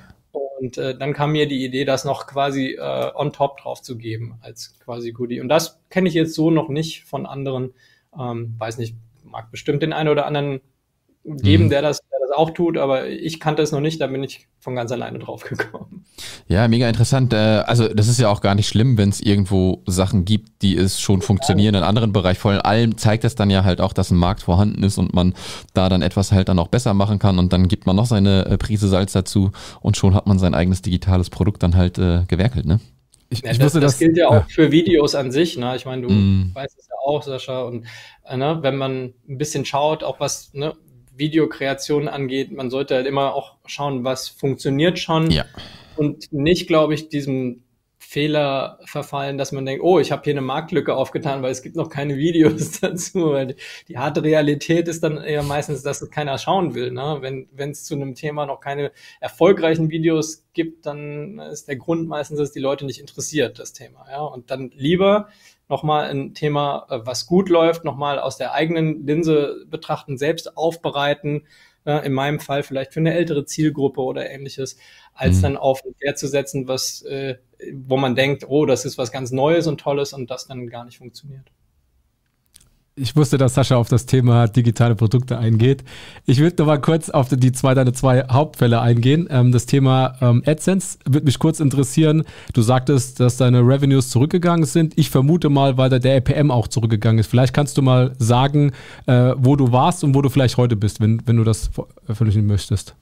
[0.59, 3.97] Und äh, dann kam mir die Idee, das noch quasi äh, on top drauf zu
[3.97, 5.39] geben als quasi Goodie.
[5.39, 7.73] Und das kenne ich jetzt so noch nicht von anderen.
[8.17, 10.61] Ähm, weiß nicht, mag bestimmt den einen oder anderen
[11.23, 11.69] geben, mhm.
[11.69, 14.47] der, das, der das auch tut, aber ich kannte es noch nicht, da bin ich
[14.59, 16.05] von ganz alleine drauf gekommen.
[16.47, 17.33] Ja, mega interessant.
[17.33, 20.75] Äh, also das ist ja auch gar nicht schlimm, wenn es irgendwo Sachen gibt, die
[20.75, 22.39] es schon funktionieren in anderen Bereichen.
[22.39, 25.33] Vor allem zeigt es dann ja halt auch, dass ein Markt vorhanden ist und man
[25.73, 28.45] da dann etwas halt dann auch besser machen kann und dann gibt man noch seine
[28.45, 29.51] äh, Prise Salz dazu
[29.81, 32.79] und schon hat man sein eigenes digitales Produkt dann halt äh, gewerkelt, ne?
[33.31, 34.45] Ich, ja, ich das, das, gilt ja auch ja.
[34.49, 35.55] für Videos an sich.
[35.55, 35.75] Ne?
[35.75, 36.51] Ich meine, du mm.
[36.55, 37.61] weißt es ja auch, Sascha.
[37.61, 37.85] Und
[38.25, 40.73] äh, ne, wenn man ein bisschen schaut, auch was ne,
[41.19, 45.29] Videokreation angeht, man sollte halt immer auch schauen, was funktioniert schon.
[45.29, 45.45] Ja.
[45.95, 47.63] Und nicht, glaube ich, diesem
[48.09, 51.75] Fehler verfallen, dass man denkt, oh, ich habe hier eine Marktlücke aufgetan, weil es gibt
[51.75, 53.33] noch keine Videos dazu.
[53.33, 53.55] Weil
[53.87, 56.89] die harte Realität ist dann eher meistens, dass es keiner schauen will.
[56.89, 57.19] Ne?
[57.51, 62.39] Wenn es zu einem Thema noch keine erfolgreichen Videos gibt, dann ist der Grund meistens,
[62.39, 64.07] dass die Leute nicht interessiert, das Thema.
[64.09, 64.21] Ja?
[64.21, 65.29] Und dann lieber
[65.69, 71.43] nochmal ein Thema, äh, was gut läuft, nochmal aus der eigenen Linse betrachten, selbst aufbereiten,
[71.85, 74.77] äh, in meinem Fall vielleicht für eine ältere Zielgruppe oder ähnliches,
[75.13, 75.41] als mhm.
[75.41, 77.35] dann auf ein Pferd zu setzen, was, äh,
[77.73, 80.85] wo man denkt, oh, das ist was ganz Neues und Tolles und das dann gar
[80.85, 81.51] nicht funktioniert
[82.95, 85.83] ich wusste, dass Sascha auf das Thema digitale Produkte eingeht.
[86.25, 89.27] Ich würde noch mal kurz auf die zwei, deine zwei Hauptfälle eingehen.
[89.31, 92.23] Ähm, das Thema ähm, AdSense würde mich kurz interessieren.
[92.53, 94.97] Du sagtest, dass deine Revenues zurückgegangen sind.
[94.97, 97.27] Ich vermute mal, weil da der RPM auch zurückgegangen ist.
[97.27, 98.71] Vielleicht kannst du mal sagen,
[99.05, 102.45] äh, wo du warst und wo du vielleicht heute bist, wenn, wenn du das veröffentlichen
[102.47, 102.95] möchtest.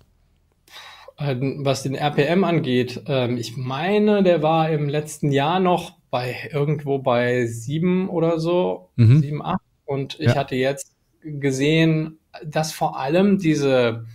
[1.20, 6.36] Ähm, was den RPM angeht, ähm, ich meine, der war im letzten Jahr noch bei
[6.52, 9.22] irgendwo bei sieben oder so, mhm.
[9.22, 9.62] sieben, acht.
[9.88, 10.36] Und ich ja.
[10.36, 14.06] hatte jetzt gesehen, dass vor allem diese,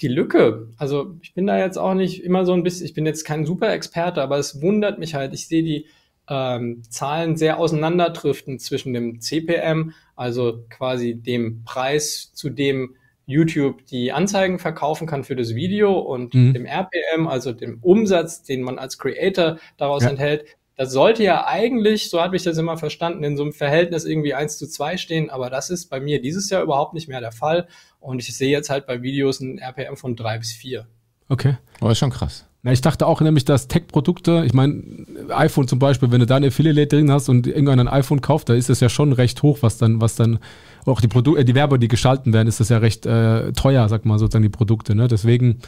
[0.00, 3.06] die Lücke, also ich bin da jetzt auch nicht immer so ein bisschen, ich bin
[3.06, 5.86] jetzt kein super Experte, aber es wundert mich halt, ich sehe die
[6.28, 12.96] ähm, Zahlen sehr auseinanderdriften zwischen dem CPM, also quasi dem Preis, zu dem
[13.26, 16.52] YouTube die Anzeigen verkaufen kann für das Video und mhm.
[16.52, 20.10] dem RPM, also dem Umsatz, den man als Creator daraus ja.
[20.10, 20.44] enthält,
[20.80, 24.32] das sollte ja eigentlich, so habe ich das immer verstanden, in so einem Verhältnis irgendwie
[24.32, 27.32] eins zu zwei stehen, aber das ist bei mir dieses Jahr überhaupt nicht mehr der
[27.32, 27.68] Fall.
[28.00, 30.86] Und ich sehe jetzt halt bei Videos ein RPM von drei bis vier.
[31.28, 31.58] Okay.
[31.80, 32.46] Aber ist schon krass.
[32.62, 34.82] Na, ich dachte auch nämlich, dass Tech-Produkte, ich meine,
[35.28, 38.54] iPhone zum Beispiel, wenn du da ein Affiliate drin hast und irgendein iPhone kauft, da
[38.54, 40.38] ist das ja schon recht hoch, was dann, was dann
[40.86, 43.86] auch die Produkte, äh, die Werbe, die geschalten werden, ist das ja recht äh, teuer,
[43.90, 44.94] sag mal sozusagen die Produkte.
[44.94, 45.08] Ne?
[45.08, 45.58] Deswegen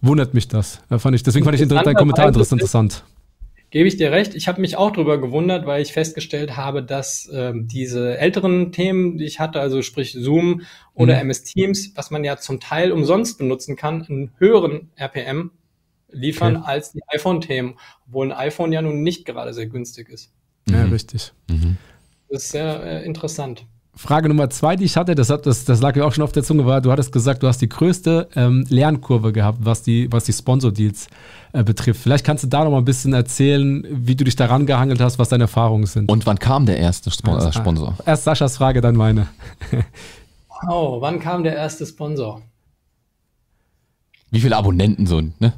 [0.00, 0.80] wundert mich das.
[0.88, 3.04] Da fand ich, deswegen fand ich deinen Kommentar interessant
[3.70, 4.34] gebe ich dir recht.
[4.34, 9.18] Ich habe mich auch darüber gewundert, weil ich festgestellt habe, dass ähm, diese älteren Themen,
[9.18, 10.62] die ich hatte, also sprich Zoom
[10.94, 11.20] oder mhm.
[11.22, 15.50] MS Teams, was man ja zum Teil umsonst benutzen kann, einen höheren RPM
[16.10, 16.66] liefern okay.
[16.66, 20.32] als die iPhone-Themen, obwohl ein iPhone ja nun nicht gerade sehr günstig ist.
[20.68, 20.92] Ja, mhm.
[20.92, 21.32] richtig.
[21.48, 21.76] Mhm.
[22.30, 23.66] Das ist sehr äh, interessant.
[23.98, 26.30] Frage Nummer zwei, die ich hatte, das, hat, das, das lag mir auch schon auf
[26.30, 30.06] der Zunge, war, du hattest gesagt, du hast die größte ähm, Lernkurve gehabt, was die,
[30.12, 31.08] was die Sponsor-Deals
[31.52, 32.00] äh, betrifft.
[32.00, 35.18] Vielleicht kannst du da noch mal ein bisschen erzählen, wie du dich daran gehangelt hast,
[35.18, 36.08] was deine Erfahrungen sind.
[36.12, 37.96] Und wann kam der erste Spon äh, Sponsor?
[38.06, 39.26] Erst Saschas Frage, dann meine.
[40.68, 42.40] oh, wann kam der erste Sponsor?
[44.30, 45.54] Wie viele Abonnenten so, ne?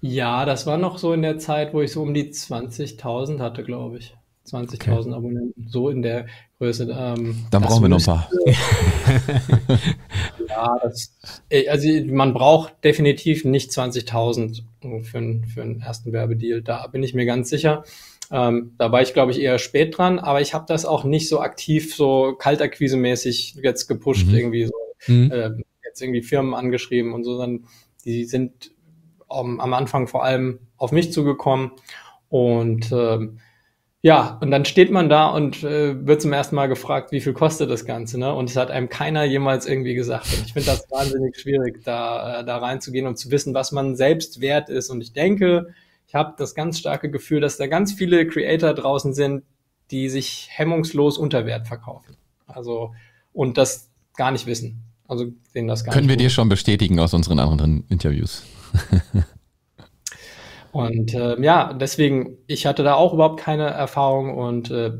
[0.00, 3.64] Ja, das war noch so in der Zeit, wo ich so um die 20.000 hatte,
[3.64, 4.14] glaube ich.
[4.48, 5.12] 20.000 okay.
[5.12, 6.26] Abonnenten, so in der
[6.58, 6.84] Größe.
[6.90, 8.30] Ähm, Dann brauchen wir noch ein paar.
[10.48, 11.16] ja, das,
[11.48, 14.62] äh, also man braucht definitiv nicht 20.000
[15.02, 16.62] für, für einen ersten Werbedeal.
[16.62, 17.84] Da bin ich mir ganz sicher.
[18.30, 21.28] Ähm, da war ich, glaube ich, eher spät dran, aber ich habe das auch nicht
[21.28, 24.34] so aktiv, so kaltakquise-mäßig jetzt gepusht, mhm.
[24.34, 24.74] irgendwie so,
[25.06, 25.30] mhm.
[25.30, 25.50] äh,
[25.84, 27.66] jetzt irgendwie Firmen angeschrieben und so, sondern
[28.04, 28.72] die sind
[29.28, 31.72] um, am Anfang vor allem auf mich zugekommen
[32.28, 33.38] und ähm,
[34.00, 37.32] ja, und dann steht man da und äh, wird zum ersten Mal gefragt, wie viel
[37.32, 38.32] kostet das Ganze, ne?
[38.32, 40.26] Und es hat einem keiner jemals irgendwie gesagt.
[40.32, 43.96] Und ich finde das wahnsinnig schwierig, da, äh, da reinzugehen und zu wissen, was man
[43.96, 44.90] selbst wert ist.
[44.90, 45.74] Und ich denke,
[46.06, 49.42] ich habe das ganz starke Gefühl, dass da ganz viele Creator draußen sind,
[49.90, 52.16] die sich hemmungslos unter Wert verkaufen.
[52.46, 52.94] Also,
[53.32, 54.84] und das gar nicht wissen.
[55.08, 56.10] Also sehen das gar Können nicht.
[56.10, 58.44] Können wir dir schon bestätigen aus unseren anderen Interviews.
[60.72, 64.92] Und äh, ja, deswegen, ich hatte da auch überhaupt keine Erfahrung und äh,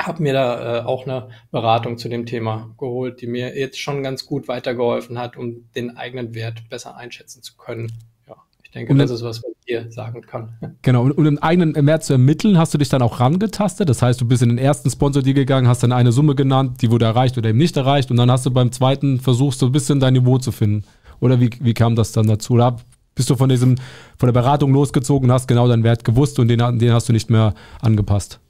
[0.00, 4.02] habe mir da äh, auch eine Beratung zu dem Thema geholt, die mir jetzt schon
[4.02, 7.92] ganz gut weitergeholfen hat, um den eigenen Wert besser einschätzen zu können.
[8.28, 10.56] Ja, ich denke, und das ist was, was ich dir sagen kann.
[10.82, 13.88] Genau, und um den eigenen Wert zu ermitteln, hast du dich dann auch rangetastet.
[13.88, 16.90] Das heißt, du bist in den ersten Sponsor-Deal gegangen, hast dann eine Summe genannt, die
[16.90, 18.10] wurde erreicht oder eben nicht erreicht.
[18.10, 20.84] Und dann hast du beim zweiten versucht, so ein bisschen dein Niveau zu finden.
[21.20, 22.54] Oder wie, wie kam das dann dazu?
[22.54, 22.76] Oder
[23.18, 23.74] bist du von diesem,
[24.16, 27.28] von der Beratung losgezogen, hast genau deinen Wert gewusst und den, den hast du nicht
[27.28, 27.52] mehr
[27.82, 28.40] angepasst?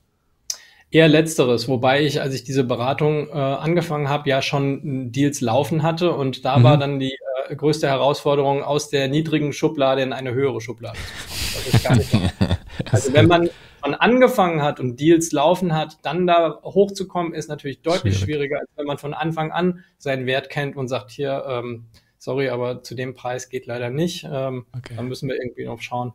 [0.90, 5.82] Eher letzteres, wobei ich, als ich diese Beratung äh, angefangen habe, ja schon Deals laufen
[5.82, 6.62] hatte und da mhm.
[6.62, 7.16] war dann die
[7.48, 12.30] äh, größte Herausforderung, aus der niedrigen Schublade in eine höhere Schublade zu kommen.
[12.92, 13.50] also wenn man
[13.82, 18.24] schon angefangen hat und Deals laufen hat, dann da hochzukommen, ist natürlich deutlich Schwierig.
[18.24, 21.86] schwieriger, als wenn man von Anfang an seinen Wert kennt und sagt, hier, ähm,
[22.18, 24.26] sorry, aber zu dem Preis geht leider nicht.
[24.30, 24.94] Ähm, okay.
[24.96, 26.12] Dann müssen wir irgendwie noch schauen,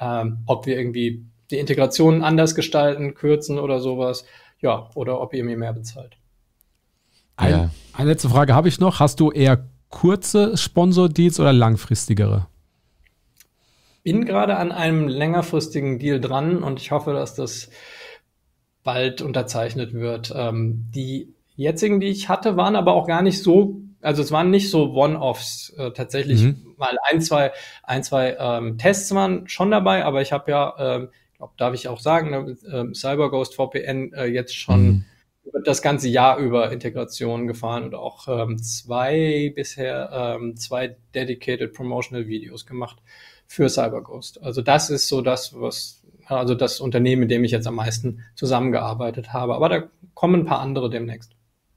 [0.00, 4.24] ähm, ob wir irgendwie die Integration anders gestalten, kürzen oder sowas.
[4.60, 6.16] Ja, oder ob ihr mir mehr bezahlt.
[7.36, 7.70] Ein, ja.
[7.92, 9.00] Eine letzte Frage habe ich noch.
[9.00, 12.46] Hast du eher kurze Sponsor-Deals oder langfristigere?
[14.02, 17.70] bin gerade an einem längerfristigen Deal dran und ich hoffe, dass das
[18.82, 20.32] bald unterzeichnet wird.
[20.36, 24.50] Ähm, die jetzigen, die ich hatte, waren aber auch gar nicht so, also es waren
[24.50, 25.72] nicht so One-Offs.
[25.78, 26.74] Äh, tatsächlich mhm.
[26.76, 31.08] mal ein, zwei, ein, zwei ähm, Tests waren schon dabei, aber ich habe ja, ähm,
[31.36, 35.04] glaub, darf ich auch sagen, ne, äh, CyberGhost VPN äh, jetzt schon mhm.
[35.64, 42.26] das ganze Jahr über Integration gefahren und auch ähm, zwei bisher ähm, zwei dedicated promotional
[42.26, 42.98] Videos gemacht
[43.46, 44.42] für CyberGhost.
[44.42, 48.24] Also das ist so das, was also das Unternehmen, mit dem ich jetzt am meisten
[48.34, 49.54] zusammengearbeitet habe.
[49.54, 49.82] Aber da
[50.14, 51.32] kommen ein paar andere demnächst.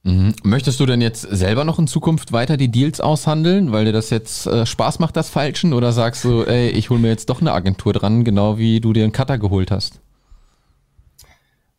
[0.05, 0.35] Mhm.
[0.43, 4.11] Möchtest du denn jetzt selber noch in Zukunft weiter die Deals aushandeln, weil dir das
[4.11, 5.73] jetzt äh, Spaß macht, das Falschen?
[5.73, 8.93] Oder sagst du, ey, ich hole mir jetzt doch eine Agentur dran, genau wie du
[8.93, 9.99] dir einen Cutter geholt hast?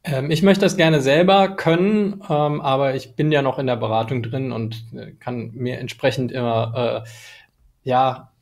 [0.03, 3.77] Ähm, ich möchte das gerne selber können, ähm, aber ich bin ja noch in der
[3.77, 7.09] Beratung drin und äh, kann mir entsprechend immer äh,
[7.89, 8.33] ja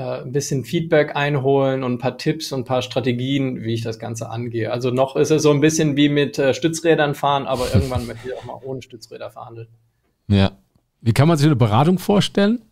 [0.00, 3.98] ein bisschen Feedback einholen und ein paar Tipps und ein paar Strategien, wie ich das
[3.98, 4.72] Ganze angehe.
[4.72, 8.28] Also noch ist es so ein bisschen wie mit äh, Stützrädern fahren, aber irgendwann möchte
[8.28, 9.68] ich auch mal ohne Stützräder verhandeln.
[10.28, 10.52] Ja.
[11.00, 12.62] Wie kann man sich eine Beratung vorstellen?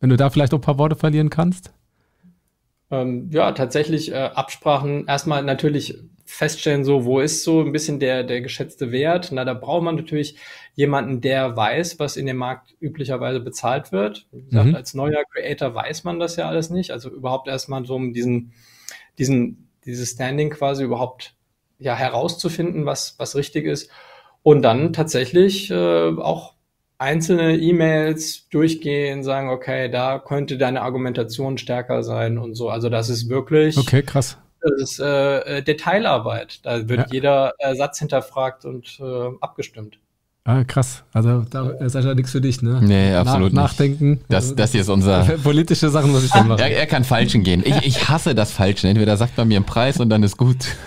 [0.00, 1.72] Wenn du da vielleicht noch ein paar Worte verlieren kannst?
[2.90, 5.06] Ähm, ja, tatsächlich äh, Absprachen.
[5.06, 5.98] Erstmal natürlich
[6.28, 9.30] feststellen, so, wo ist so ein bisschen der, der geschätzte Wert?
[9.32, 10.36] Na, da braucht man natürlich
[10.74, 14.26] jemanden, der weiß, was in dem Markt üblicherweise bezahlt wird.
[14.30, 14.74] Wie gesagt, mhm.
[14.74, 16.90] als neuer Creator weiß man das ja alles nicht.
[16.90, 18.52] Also überhaupt erstmal so um diesen,
[19.18, 21.34] diesen, dieses Standing quasi überhaupt
[21.78, 23.90] ja herauszufinden, was, was richtig ist.
[24.42, 26.54] Und dann tatsächlich äh, auch
[26.98, 32.68] einzelne E-Mails durchgehen, sagen, okay, da könnte deine Argumentation stärker sein und so.
[32.68, 33.78] Also das ist wirklich.
[33.78, 36.64] Okay, krass das ist äh, äh, Detailarbeit.
[36.64, 37.06] Da wird ja.
[37.10, 39.98] jeder äh, Satz hinterfragt und äh, abgestimmt.
[40.44, 41.04] Ah, krass.
[41.12, 42.80] Also da ist ja nichts für dich, ne?
[42.82, 44.22] Nee, absolut Nach, Nachdenken.
[44.30, 45.24] Das, das hier ist unser...
[45.42, 46.60] Politische Sachen muss ich dann machen.
[46.60, 47.62] Er, er kann Falschen gehen.
[47.66, 48.86] Ich, ich hasse das Falschen.
[48.86, 50.56] Entweder sagt man mir einen Preis und dann ist gut.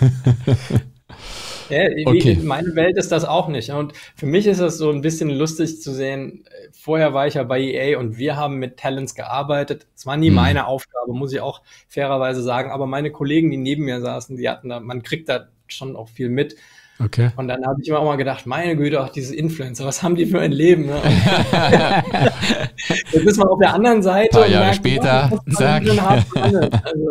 [1.72, 2.38] Ja, okay.
[2.42, 3.70] meine Welt ist das auch nicht.
[3.70, 6.44] Und für mich ist es so ein bisschen lustig zu sehen.
[6.72, 9.86] Vorher war ich ja bei EA und wir haben mit Talents gearbeitet.
[9.96, 10.36] Es war nie mhm.
[10.36, 12.70] meine Aufgabe, muss ich auch fairerweise sagen.
[12.70, 16.08] Aber meine Kollegen, die neben mir saßen, die hatten da, man kriegt da schon auch
[16.08, 16.56] viel mit.
[17.04, 17.30] Okay.
[17.36, 20.14] Und dann habe ich immer auch mal gedacht, meine Güte, auch diese Influencer, was haben
[20.14, 20.86] die für ein Leben?
[20.86, 21.00] Ne?
[23.12, 24.36] Jetzt ist man auf der anderen Seite.
[24.36, 25.82] Ein paar Jahre merkt, später, sag.
[25.88, 26.60] Also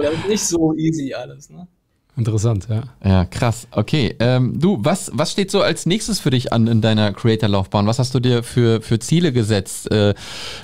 [0.02, 1.50] das ist nicht so easy alles.
[1.50, 1.68] Ne?
[2.18, 2.84] Interessant, ja.
[3.06, 3.68] Ja, krass.
[3.72, 4.16] Okay.
[4.20, 7.88] Ähm, du, was, was steht so als nächstes für dich an in deiner Creator-Laufbahn?
[7.88, 9.90] Was hast du dir für, für Ziele gesetzt?
[9.92, 10.14] Äh,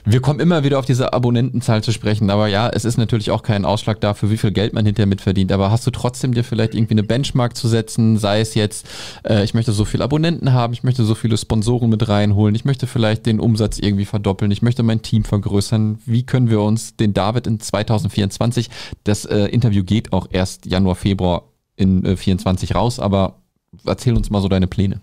[0.03, 3.43] wir kommen immer wieder auf diese Abonnentenzahl zu sprechen, aber ja, es ist natürlich auch
[3.43, 5.53] kein Ausschlag dafür, wie viel Geld man hinterher mitverdient.
[5.53, 8.17] Aber hast du trotzdem dir vielleicht irgendwie eine Benchmark zu setzen?
[8.17, 8.85] Sei es jetzt,
[9.23, 12.65] äh, ich möchte so viele Abonnenten haben, ich möchte so viele Sponsoren mit reinholen, ich
[12.65, 15.99] möchte vielleicht den Umsatz irgendwie verdoppeln, ich möchte mein Team vergrößern.
[16.05, 18.69] Wie können wir uns den David in 2024,
[19.05, 21.46] das äh, Interview geht auch erst Januar, Februar,
[21.77, 23.39] in äh, 24 raus, aber
[23.85, 24.99] erzähl uns mal so deine Pläne.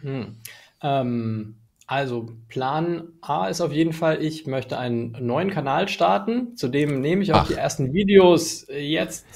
[0.00, 0.36] Hm.
[0.82, 6.56] Ähm, also Plan A ist auf jeden Fall, ich möchte einen neuen Kanal starten.
[6.56, 7.48] Zudem nehme ich auch Ach.
[7.48, 9.26] die ersten Videos jetzt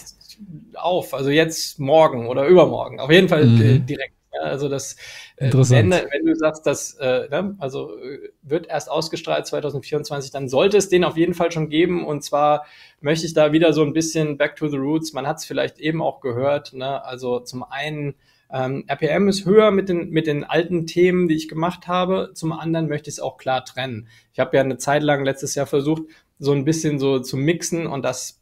[0.75, 3.01] auf, also jetzt morgen oder übermorgen.
[3.01, 3.87] Auf jeden Fall mhm.
[3.87, 4.15] direkt.
[4.43, 4.97] Also das,
[5.43, 10.49] äh, wenn, wenn, du sagst, das äh, ne, also äh, wird erst ausgestrahlt 2024, dann
[10.49, 12.05] sollte es den auf jeden Fall schon geben.
[12.07, 12.67] Und zwar
[13.01, 15.13] möchte ich da wieder so ein bisschen back to the roots.
[15.13, 16.73] Man hat es vielleicht eben auch gehört.
[16.73, 17.05] Ne?
[17.05, 18.15] Also zum einen
[18.53, 22.33] ähm, RPM ist höher mit den, mit den alten Themen, die ich gemacht habe.
[22.35, 24.09] Zum anderen möchte ich es auch klar trennen.
[24.33, 26.03] Ich habe ja eine Zeit lang letztes Jahr versucht,
[26.39, 28.42] so ein bisschen so zu mixen und das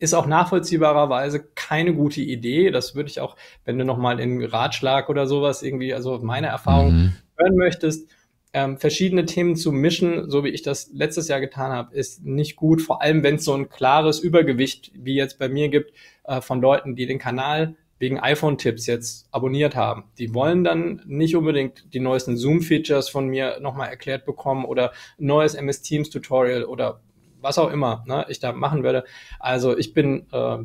[0.00, 2.70] ist auch nachvollziehbarerweise keine gute Idee.
[2.70, 6.92] Das würde ich auch, wenn du nochmal in Ratschlag oder sowas irgendwie, also meine Erfahrung
[6.92, 7.12] mhm.
[7.36, 8.08] hören möchtest,
[8.52, 12.56] ähm, verschiedene Themen zu mischen, so wie ich das letztes Jahr getan habe, ist nicht
[12.56, 12.82] gut.
[12.82, 15.92] Vor allem, wenn es so ein klares Übergewicht wie jetzt bei mir gibt
[16.24, 20.04] äh, von Leuten, die den Kanal wegen iPhone-Tipps jetzt abonniert haben.
[20.18, 25.26] Die wollen dann nicht unbedingt die neuesten Zoom-Features von mir nochmal erklärt bekommen oder ein
[25.26, 27.02] neues MS Teams-Tutorial oder
[27.40, 29.04] was auch immer ne, ich da machen werde.
[29.38, 30.58] Also ich bin äh,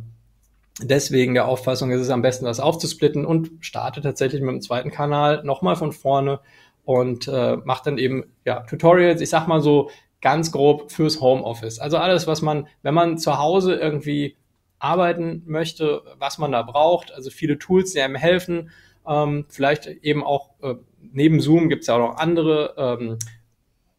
[0.82, 4.92] deswegen der Auffassung, es ist am besten, das aufzusplitten und starte tatsächlich mit dem zweiten
[4.92, 6.40] Kanal nochmal von vorne
[6.84, 9.90] und äh, mache dann eben ja, Tutorials, ich sag mal so
[10.22, 11.80] ganz grob fürs Homeoffice.
[11.80, 14.38] Also alles, was man, wenn man zu Hause irgendwie
[14.80, 18.72] arbeiten möchte, was man da braucht, also viele Tools, die einem helfen,
[19.08, 23.18] ähm, vielleicht eben auch äh, neben Zoom gibt es ja auch noch andere ähm,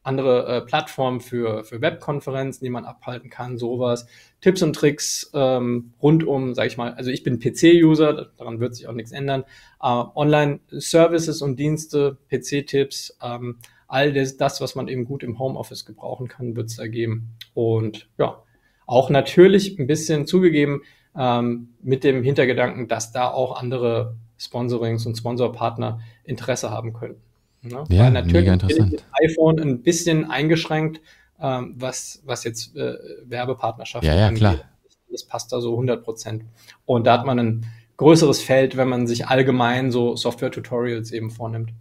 [0.07, 4.07] andere äh, Plattformen für, für Webkonferenzen, die man abhalten kann, sowas.
[4.41, 8.75] Tipps und Tricks ähm, rund um, sage ich mal, also ich bin PC-User, daran wird
[8.75, 9.43] sich auch nichts ändern.
[9.83, 15.85] Äh, Online-Services und Dienste, PC-Tipps, ähm, all das, das, was man eben gut im Homeoffice
[15.85, 17.37] gebrauchen kann, wird es da geben.
[17.55, 18.43] Und ja,
[18.87, 20.83] Auch natürlich ein bisschen zugegeben
[21.17, 27.23] ähm, mit dem Hintergedanken, dass da auch andere Sponsorings und Sponsorpartner Interesse haben könnten.
[27.63, 27.85] Ne?
[27.89, 31.01] Ja, Weil natürlich ist das iPhone ein bisschen eingeschränkt,
[31.41, 32.95] ähm, was, was jetzt äh,
[33.25, 34.41] Werbepartnerschaften ja, ja, angeht.
[34.41, 34.61] Klar.
[35.11, 36.45] Das passt da so 100 Prozent.
[36.85, 41.73] Und da hat man ein größeres Feld, wenn man sich allgemein so Software-Tutorials eben vornimmt.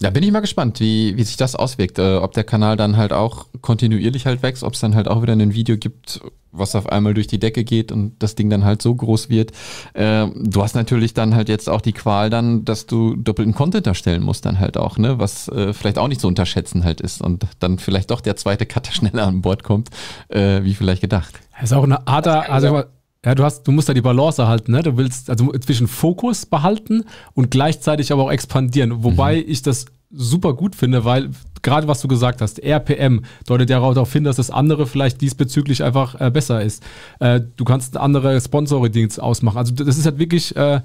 [0.00, 1.98] Da bin ich mal gespannt, wie, wie sich das auswirkt.
[1.98, 5.22] Äh, ob der Kanal dann halt auch kontinuierlich halt wächst, ob es dann halt auch
[5.22, 6.20] wieder ein Video gibt,
[6.50, 9.52] was auf einmal durch die Decke geht und das Ding dann halt so groß wird.
[9.92, 13.86] Äh, du hast natürlich dann halt jetzt auch die Qual dann, dass du doppelten Content
[13.86, 15.18] erstellen musst dann halt auch, ne?
[15.18, 18.66] Was äh, vielleicht auch nicht so unterschätzen halt ist und dann vielleicht doch der zweite
[18.66, 19.90] Cutter schneller an Bord kommt,
[20.28, 21.34] äh, wie vielleicht gedacht.
[21.54, 22.82] Das ist auch eine Art, also
[23.24, 24.82] ja, du hast, du musst da die Balance erhalten, ne?
[24.82, 29.02] Du willst also zwischen Fokus behalten und gleichzeitig aber auch expandieren.
[29.02, 29.44] Wobei mhm.
[29.46, 31.30] ich das super gut finde, weil
[31.62, 35.82] gerade was du gesagt hast, RPM deutet ja darauf hin, dass das andere vielleicht diesbezüglich
[35.82, 36.82] einfach äh, besser ist.
[37.18, 39.56] Äh, du kannst andere Sponsoring-Dings ausmachen.
[39.56, 40.82] Also das ist halt wirklich äh,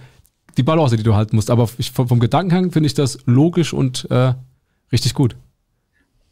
[0.58, 1.52] die Balance, die du halten musst.
[1.52, 4.34] Aber ich, vom, vom Gedankengang finde ich das logisch und äh,
[4.92, 5.36] richtig gut.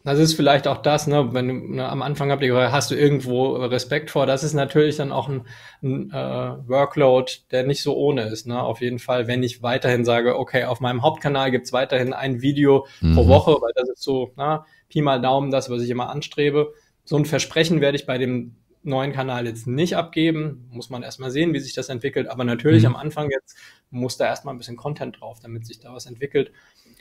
[0.07, 2.91] Das ist vielleicht auch das, ne, wenn du ne, am Anfang habt ihr gesagt, hast
[2.91, 5.45] du irgendwo Respekt vor, das ist natürlich dann auch ein,
[5.83, 8.47] ein äh, Workload, der nicht so ohne ist.
[8.47, 8.57] Ne?
[8.57, 12.87] Auf jeden Fall, wenn ich weiterhin sage, okay, auf meinem Hauptkanal gibt's weiterhin ein Video
[13.01, 13.15] mhm.
[13.15, 16.71] pro Woche, weil das ist so, na, Pi mal Daumen, das, was ich immer anstrebe.
[17.03, 20.69] So ein Versprechen werde ich bei dem neuen Kanal jetzt nicht abgeben.
[20.71, 22.29] Muss man erstmal sehen, wie sich das entwickelt.
[22.29, 22.95] Aber natürlich mhm.
[22.95, 23.57] am Anfang jetzt
[23.89, 26.53] muss da erstmal ein bisschen Content drauf, damit sich da was entwickelt.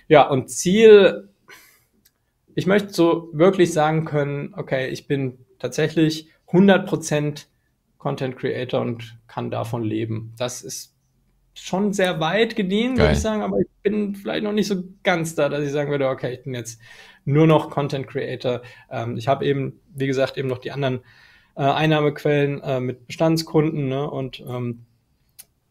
[0.09, 1.28] Ja, und Ziel
[2.57, 7.44] ich möchte so wirklich sagen können, okay, ich bin tatsächlich 100%
[7.98, 10.32] Content Creator und kann davon leben.
[10.38, 10.94] Das ist
[11.54, 15.34] schon sehr weit gediehen, würde ich sagen, aber ich bin vielleicht noch nicht so ganz
[15.34, 16.80] da, dass ich sagen würde, okay, ich bin jetzt
[17.26, 18.62] nur noch Content Creator.
[18.90, 21.00] Ähm, ich habe eben, wie gesagt, eben noch die anderen
[21.57, 24.86] äh, Einnahmequellen äh, mit Bestandskunden ne, und ähm,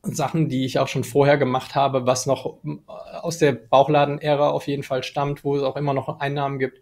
[0.05, 2.77] Sachen, die ich auch schon vorher gemacht habe, was noch äh,
[3.21, 6.79] aus der Bauchladen-Ära auf jeden Fall stammt, wo es auch immer noch Einnahmen gibt.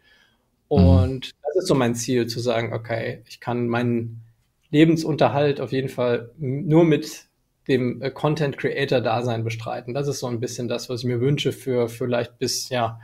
[0.70, 0.78] Mhm.
[0.78, 1.38] Und mhm.
[1.46, 4.22] das ist so mein Ziel, zu sagen, okay, ich kann meinen
[4.72, 7.28] Lebensunterhalt auf jeden Fall nur mit
[7.68, 9.94] dem äh, Content Creator Dasein bestreiten.
[9.94, 13.00] Das ist so ein bisschen das, was ich mir wünsche für vielleicht bis ja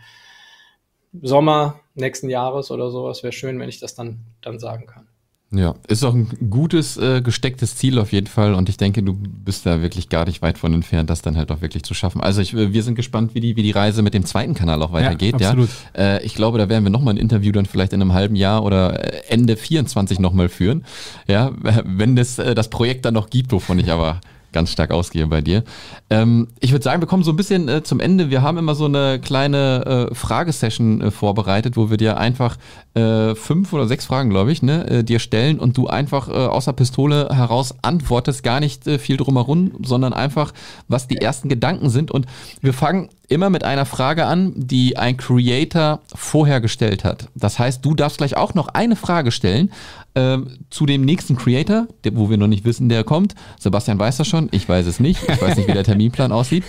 [1.22, 3.24] Sommer nächsten Jahres oder sowas.
[3.24, 5.09] Wäre schön, wenn ich das dann dann sagen kann.
[5.52, 9.16] Ja, ist auch ein gutes, äh, gestecktes Ziel auf jeden Fall und ich denke, du
[9.16, 12.22] bist da wirklich gar nicht weit von entfernt, das dann halt auch wirklich zu schaffen.
[12.22, 14.92] Also ich, wir sind gespannt, wie die, wie die Reise mit dem zweiten Kanal auch
[14.92, 15.42] weitergeht.
[15.42, 15.70] Ja, absolut.
[15.98, 16.18] Ja.
[16.18, 18.64] Äh, ich glaube, da werden wir nochmal ein Interview dann vielleicht in einem halben Jahr
[18.64, 20.86] oder äh, Ende 24 nochmal führen.
[21.28, 21.52] Ja,
[21.84, 24.22] wenn es äh, das Projekt dann noch gibt, wovon ich aber
[24.52, 25.64] ganz stark ausgehe bei dir.
[26.10, 28.30] Ähm, ich würde sagen, wir kommen so ein bisschen äh, zum Ende.
[28.30, 32.58] Wir haben immer so eine kleine äh, Fragesession äh, vorbereitet, wo wir dir einfach
[32.96, 36.32] äh, fünf oder sechs Fragen, glaube ich, ne, äh, dir stellen und du einfach äh,
[36.32, 40.54] aus der Pistole heraus antwortest, gar nicht viel drumherum, sondern einfach,
[40.88, 42.12] was die ersten Gedanken sind.
[42.12, 42.26] Und
[42.62, 47.28] wir fangen immer mit einer Frage an, die ein Creator vorher gestellt hat.
[47.36, 49.72] Das heißt, du darfst gleich auch noch eine Frage stellen
[50.20, 50.38] äh,
[50.70, 53.36] zu dem nächsten Creator, der, wo wir noch nicht wissen, der kommt.
[53.60, 55.22] Sebastian weiß das schon, ich weiß es nicht.
[55.30, 56.64] Ich weiß nicht, wie der Terminplan aussieht.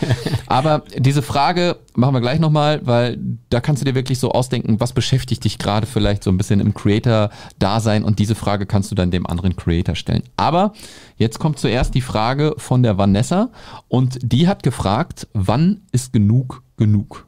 [0.46, 3.18] Aber diese Frage machen wir gleich nochmal, weil
[3.50, 6.60] da kannst du dir wirklich so ausdenken, was beschäftigt dich gerade vielleicht so ein bisschen
[6.60, 10.22] im Creator-Dasein und diese Frage kannst du dann dem anderen Creator stellen.
[10.36, 10.72] Aber
[11.16, 13.50] jetzt kommt zuerst die Frage von der Vanessa
[13.88, 17.26] und die hat gefragt, wann ist genug genug?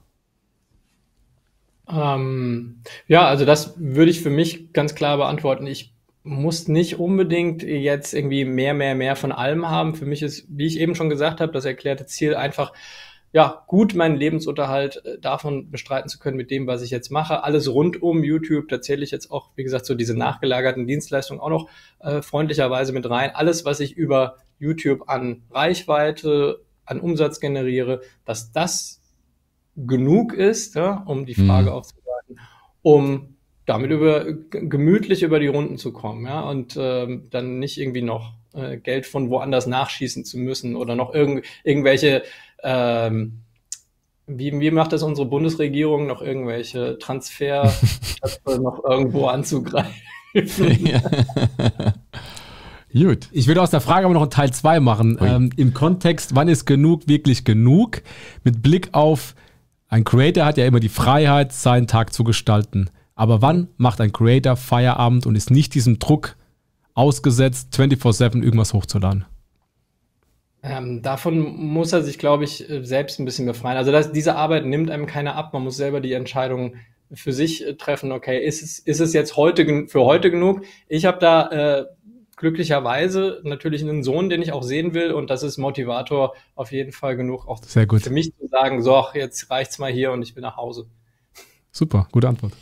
[1.89, 5.67] Ähm, ja, also das würde ich für mich ganz klar beantworten.
[5.67, 5.92] Ich
[6.25, 9.95] muss nicht unbedingt jetzt irgendwie mehr, mehr, mehr von allem haben.
[9.95, 12.73] Für mich ist, wie ich eben schon gesagt habe, das erklärte Ziel einfach,
[13.33, 17.43] ja, gut meinen Lebensunterhalt äh, davon bestreiten zu können mit dem, was ich jetzt mache.
[17.45, 21.41] Alles rund um YouTube, da zähle ich jetzt auch, wie gesagt, so diese nachgelagerten Dienstleistungen
[21.41, 21.69] auch noch
[22.01, 23.31] äh, freundlicherweise mit rein.
[23.35, 29.01] Alles, was ich über YouTube an Reichweite, an Umsatz generiere, dass das
[29.77, 31.77] genug ist, ja, um die Frage mhm.
[31.77, 32.39] aufzubereiten,
[32.83, 33.32] um
[33.67, 38.35] damit über gemütlich über die Runden zu kommen, ja, und ähm, dann nicht irgendwie noch
[38.55, 42.23] äh, Geld von woanders nachschießen zu müssen oder noch irgend, irgendwelche
[42.63, 43.43] ähm,
[44.27, 47.73] wie, wie macht das unsere Bundesregierung, noch irgendwelche Transfer
[48.47, 49.93] noch irgendwo anzugreifen?
[52.93, 53.29] Gut.
[53.33, 55.19] Ich würde aus der Frage aber noch einen Teil 2 machen.
[55.21, 58.03] Ähm, Im Kontext, wann ist genug wirklich genug?
[58.45, 59.35] Mit Blick auf,
[59.89, 62.91] ein Creator hat ja immer die Freiheit, seinen Tag zu gestalten.
[63.23, 66.35] Aber wann macht ein Creator Feierabend und ist nicht diesem Druck
[66.95, 69.27] ausgesetzt, 24-7 irgendwas hochzuladen?
[70.65, 73.77] Ähm, davon muss er sich, glaube ich, äh, selbst ein bisschen befreien.
[73.77, 75.53] Also das, diese Arbeit nimmt einem keiner ab.
[75.53, 76.75] Man muss selber die Entscheidung
[77.13, 78.11] für sich äh, treffen.
[78.11, 80.65] Okay, ist es, ist es jetzt heute für heute genug?
[80.89, 81.85] Ich habe da äh,
[82.35, 86.91] glücklicherweise natürlich einen Sohn, den ich auch sehen will und das ist Motivator auf jeden
[86.91, 88.03] Fall genug, auch Sehr gut.
[88.03, 90.87] für mich zu sagen, so, jetzt reicht's mal hier und ich bin nach Hause.
[91.71, 92.53] Super, gute Antwort.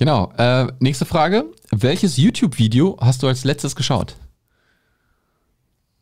[0.00, 0.32] Genau.
[0.38, 1.44] Äh, nächste Frage.
[1.70, 4.16] Welches YouTube-Video hast du als letztes geschaut?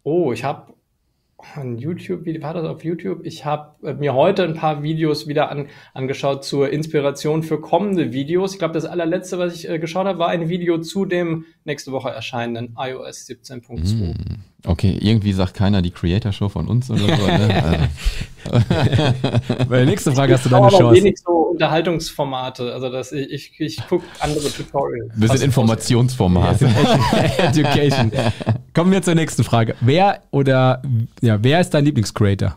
[0.04, 0.72] Oh, ich habe
[1.56, 3.22] ein YouTube, wie war das auf YouTube?
[3.24, 8.12] Ich habe äh, mir heute ein paar Videos wieder an, angeschaut zur Inspiration für kommende
[8.12, 8.52] Videos.
[8.52, 11.90] Ich glaube, das allerletzte, was ich äh, geschaut habe, war ein Video zu dem nächste
[11.90, 14.00] Woche erscheinenden iOS 17.2.
[14.00, 14.14] Hm,
[14.64, 17.26] okay, irgendwie sagt keiner die Creator Show von uns oder so.
[17.26, 17.88] Ne?
[19.68, 21.14] Bei der nächsten Frage hast du deine Chance.
[21.58, 22.72] Unterhaltungsformate.
[22.72, 25.12] Also das, ich, ich, ich gucke andere Tutorials.
[25.14, 26.62] Wir sind Was- Informationsformat.
[27.38, 28.12] Education.
[28.72, 29.74] Kommen wir zur nächsten Frage.
[29.80, 30.82] Wer oder
[31.20, 32.56] ja, wer ist dein Lieblingscreator?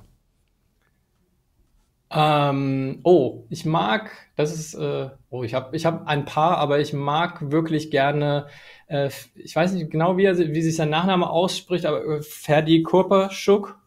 [2.13, 6.79] Ähm, oh, ich mag, das ist, äh, oh, ich habe ich hab ein paar, aber
[6.79, 8.47] ich mag wirklich gerne,
[8.87, 12.83] äh, ich weiß nicht genau, wie, er, wie sich sein Nachname ausspricht, aber äh, Ferdi
[12.83, 13.79] Körperschuk,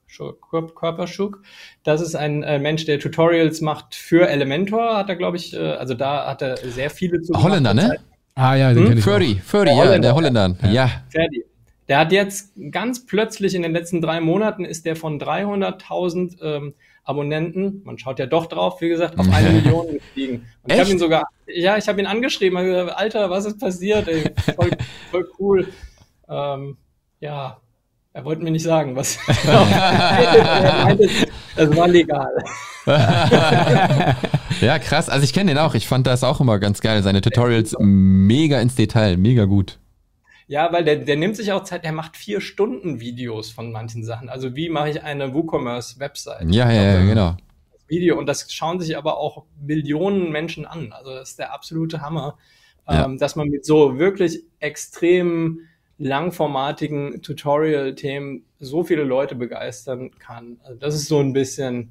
[0.75, 1.43] Körperschuk,
[1.83, 5.59] das ist ein äh, Mensch, der Tutorials macht für Elementor, hat er, glaube ich, äh,
[5.59, 7.33] also da hat er sehr viele zu.
[7.43, 7.97] Holländer, ne?
[8.35, 8.99] Ah ja, den Hm?
[8.99, 9.05] ich.
[9.05, 10.01] Ferdy, Ferdy, Der ja, Holländer.
[10.09, 10.57] der Holländer.
[10.71, 10.91] Ja.
[11.11, 11.45] Ferdi.
[11.89, 16.75] Der hat jetzt ganz plötzlich in den letzten drei Monaten ist der von 300.000 ähm,
[17.05, 20.47] Abonnenten, man schaut ja doch drauf, wie gesagt, auf eine Million gestiegen.
[20.63, 20.93] Und ich habe Echt?
[20.93, 24.09] ihn sogar, ja, ich habe ihn angeschrieben, hab gesagt, Alter, was ist passiert?
[24.09, 24.25] Ey,
[24.57, 24.71] voll,
[25.11, 25.69] voll cool.
[26.29, 26.79] Ähm,
[27.21, 27.59] ja,
[28.15, 29.19] er wollte mir nicht sagen, was.
[29.45, 31.09] meinte,
[31.57, 32.31] das war legal.
[34.61, 35.09] ja, krass.
[35.09, 35.75] Also ich kenne den auch.
[35.75, 37.03] Ich fand das auch immer ganz geil.
[37.03, 39.81] Seine Tutorials mega ins Detail, mega gut.
[40.47, 44.05] Ja, weil der, der nimmt sich auch Zeit, der macht vier Stunden Videos von manchen
[44.05, 44.29] Sachen.
[44.29, 46.47] Also wie mache ich eine WooCommerce-Website?
[46.51, 47.37] Ja, ja, ja, genau.
[47.89, 50.93] Video und das schauen sich aber auch Millionen Menschen an.
[50.93, 52.39] Also das ist der absolute Hammer,
[52.89, 53.07] Ja.
[53.07, 55.61] ähm, dass man mit so wirklich extrem
[55.99, 60.59] langformatigen Tutorial-Themen so viele Leute begeistern kann.
[60.65, 61.91] Also das ist so ein bisschen,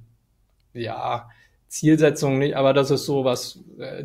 [0.74, 1.30] ja,
[1.74, 4.04] Zielsetzung nicht, aber das ist so was, äh,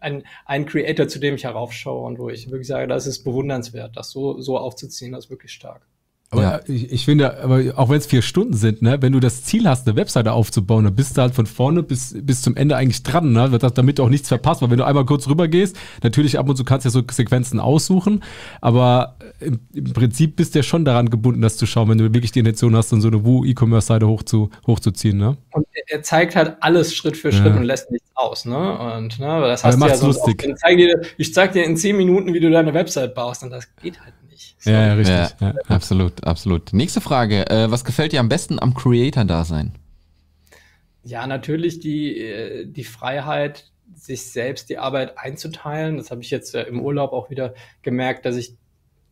[0.00, 3.96] ein, ein Creator, zu dem ich heraufschaue und wo ich wirklich sage, das ist bewundernswert,
[3.96, 5.86] das so, so aufzuziehen, das ist wirklich stark.
[6.30, 6.60] Aber Ja.
[6.66, 9.66] ich, ich finde, aber auch wenn es vier Stunden sind, ne, wenn du das Ziel
[9.66, 13.02] hast, eine Webseite aufzubauen, dann bist du halt von vorne bis, bis zum Ende eigentlich
[13.02, 14.60] dran, ne, damit du auch nichts verpasst.
[14.60, 17.02] Weil wenn du einmal kurz rüber gehst, natürlich ab und zu kannst du ja so
[17.10, 18.22] Sequenzen aussuchen,
[18.60, 22.04] aber im, im Prinzip bist du ja schon daran gebunden, das zu schauen, wenn du
[22.12, 25.38] wirklich die Intention hast, dann so eine Woo-E-Commerce-Seite hoch zu, hochzuziehen, ne?
[25.52, 27.56] Und er- zeigt halt alles Schritt für Schritt Ja.
[27.56, 28.56] und lässt nichts aus, ne?
[28.96, 30.42] Und ne, das Aber hast er du ja sonst lustig.
[30.44, 33.42] Auch, ich, zeig dir, ich zeig dir in zehn Minuten, wie du deine Website baust
[33.44, 34.27] und das geht halt nicht.
[34.58, 34.70] So.
[34.70, 35.16] Ja, ja, richtig.
[35.16, 35.54] Ja, Ja.
[35.68, 36.72] absolut, absolut.
[36.72, 37.48] Nächste Frage.
[37.50, 39.72] Äh, was gefällt dir am besten am Creator-Dasein?
[41.04, 45.96] Ja, natürlich die, äh, die Freiheit, sich selbst die Arbeit einzuteilen.
[45.96, 48.54] Das habe ich jetzt äh, im Urlaub auch wieder gemerkt, dass ich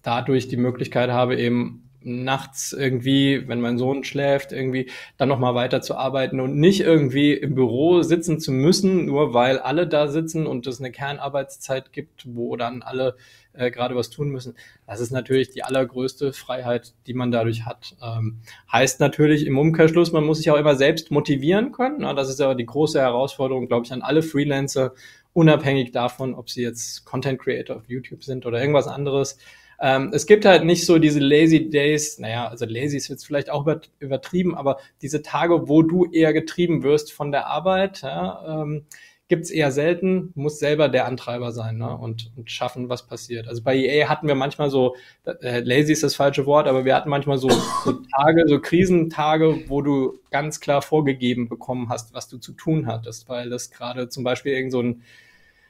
[0.02, 5.82] dadurch die Möglichkeit habe, eben nachts irgendwie, wenn mein Sohn schläft, irgendwie dann nochmal weiter
[5.82, 10.46] zu arbeiten und nicht irgendwie im Büro sitzen zu müssen, nur weil alle da sitzen
[10.46, 13.16] und es eine Kernarbeitszeit gibt, wo dann alle
[13.56, 14.54] äh, gerade was tun müssen.
[14.86, 17.96] Das ist natürlich die allergrößte Freiheit, die man dadurch hat.
[18.02, 18.38] Ähm,
[18.72, 21.98] heißt natürlich im Umkehrschluss, man muss sich auch immer selbst motivieren können.
[22.00, 24.92] Na, das ist aber die große Herausforderung, glaube ich, an alle Freelancer,
[25.32, 29.38] unabhängig davon, ob sie jetzt Content Creator auf YouTube sind oder irgendwas anderes.
[29.78, 33.50] Ähm, es gibt halt nicht so diese Lazy Days, naja, also lazy ist jetzt vielleicht
[33.50, 38.62] auch über, übertrieben, aber diese Tage, wo du eher getrieben wirst von der Arbeit, ja,
[38.62, 38.86] ähm,
[39.28, 41.96] gibt's eher selten, Du musst selber der Antreiber sein ne?
[41.96, 43.48] und, und schaffen, was passiert.
[43.48, 46.94] Also bei EA hatten wir manchmal so, äh, lazy ist das falsche Wort, aber wir
[46.94, 52.28] hatten manchmal so, so Tage, so Krisentage, wo du ganz klar vorgegeben bekommen hast, was
[52.28, 55.02] du zu tun hattest, weil das gerade zum Beispiel irgend so ein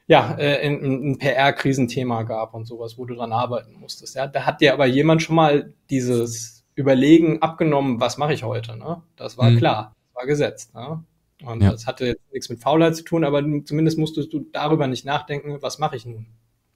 [0.09, 4.15] ja, äh, ein, ein PR-Krisenthema gab und sowas, wo du dran arbeiten musstest.
[4.15, 4.29] Ja?
[4.29, 8.77] Da hat dir aber jemand schon mal dieses Überlegen abgenommen, was mache ich heute.
[8.77, 9.03] Ne?
[9.17, 9.59] Das war Mhm.
[9.59, 10.75] klar, das war gesetzt.
[10.77, 11.03] Ne?
[11.45, 11.71] Und Ja.
[11.73, 15.59] das hatte jetzt nichts mit Faulheit zu tun, aber zumindest musstest du darüber nicht nachdenken,
[15.61, 16.27] was mache ich nun.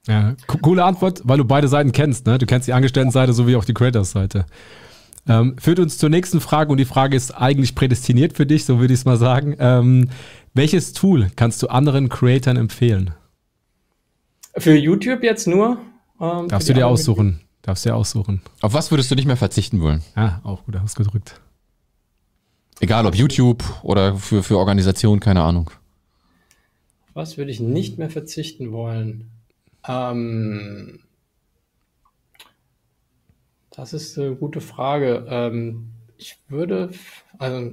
[0.07, 2.37] Ja, co- coole Antwort, weil du beide Seiten kennst, ne?
[2.37, 4.45] Du kennst die Angestelltenseite sowie auch die Creators-Seite.
[5.27, 8.79] Ähm, führt uns zur nächsten Frage und die Frage ist eigentlich prädestiniert für dich, so
[8.79, 9.55] würde ich es mal sagen.
[9.59, 10.09] Ähm,
[10.55, 13.11] welches Tool kannst du anderen Creatoren empfehlen?
[14.57, 15.77] Für YouTube jetzt nur?
[16.19, 17.41] Ähm, Darfst du dir aussuchen.
[17.61, 18.41] Darfst du dir aussuchen.
[18.61, 20.01] Auf was würdest du nicht mehr verzichten wollen?
[20.15, 21.39] Ah, auch gut ausgedrückt.
[22.81, 25.69] Egal ob YouTube oder für, für Organisation, keine Ahnung.
[27.13, 29.29] Was würde ich nicht mehr verzichten wollen?
[29.87, 30.99] Ähm,
[33.69, 35.27] das ist eine gute Frage.
[35.29, 36.89] Ähm, ich würde,
[37.37, 37.71] also,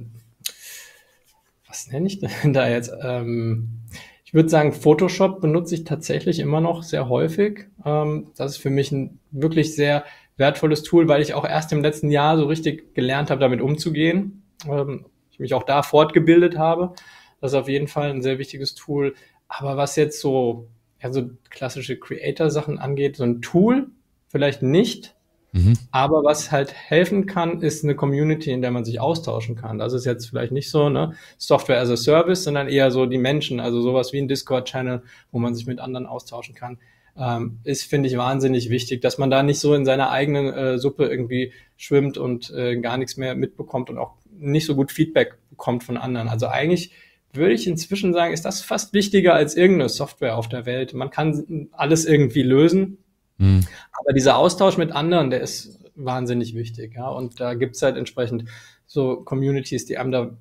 [1.67, 2.91] was nenne ich denn da jetzt?
[3.01, 3.79] Ähm,
[4.25, 7.67] ich würde sagen, Photoshop benutze ich tatsächlich immer noch sehr häufig.
[7.83, 10.03] Ähm, das ist für mich ein wirklich sehr
[10.37, 14.43] wertvolles Tool, weil ich auch erst im letzten Jahr so richtig gelernt habe, damit umzugehen.
[14.67, 16.93] Ähm, ich mich auch da fortgebildet habe.
[17.41, 19.15] Das ist auf jeden Fall ein sehr wichtiges Tool.
[19.47, 20.67] Aber was jetzt so,
[21.01, 23.87] ja, so klassische Creator-Sachen angeht, so ein Tool
[24.27, 25.15] vielleicht nicht.
[25.51, 25.73] Mhm.
[25.91, 29.79] Aber was halt helfen kann, ist eine Community, in der man sich austauschen kann.
[29.79, 33.17] Das ist jetzt vielleicht nicht so, ne, Software as a Service, sondern eher so die
[33.17, 35.01] Menschen, also sowas wie ein Discord-Channel,
[35.31, 36.77] wo man sich mit anderen austauschen kann
[37.19, 40.77] ähm, ist, finde ich, wahnsinnig wichtig, dass man da nicht so in seiner eigenen äh,
[40.77, 45.37] Suppe irgendwie schwimmt und äh, gar nichts mehr mitbekommt und auch nicht so gut Feedback
[45.49, 46.27] bekommt von anderen.
[46.27, 46.91] Also eigentlich
[47.33, 50.93] würde ich inzwischen sagen, ist das fast wichtiger als irgendeine Software auf der Welt.
[50.93, 52.97] Man kann alles irgendwie lösen,
[53.37, 53.65] mhm.
[53.91, 56.95] aber dieser Austausch mit anderen, der ist wahnsinnig wichtig.
[56.95, 57.09] Ja?
[57.09, 58.45] Und da gibt's halt entsprechend
[58.87, 60.31] so Communities, die einem da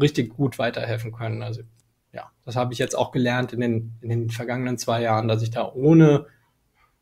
[0.00, 1.42] richtig gut weiterhelfen können.
[1.42, 1.62] Also
[2.12, 5.42] ja, das habe ich jetzt auch gelernt in den, in den vergangenen zwei Jahren, dass
[5.42, 6.26] ich da ohne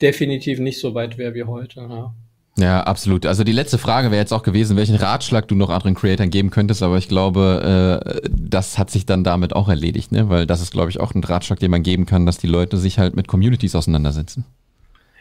[0.00, 1.80] definitiv nicht so weit wäre wie heute.
[1.80, 2.14] Ja.
[2.58, 3.26] Ja, absolut.
[3.26, 6.50] Also die letzte Frage wäre jetzt auch gewesen, welchen Ratschlag du noch anderen Creatoren geben
[6.50, 10.28] könntest, aber ich glaube, äh, das hat sich dann damit auch erledigt, ne?
[10.28, 12.76] Weil das ist, glaube ich, auch ein Ratschlag, den man geben kann, dass die Leute
[12.76, 14.44] sich halt mit Communities auseinandersetzen.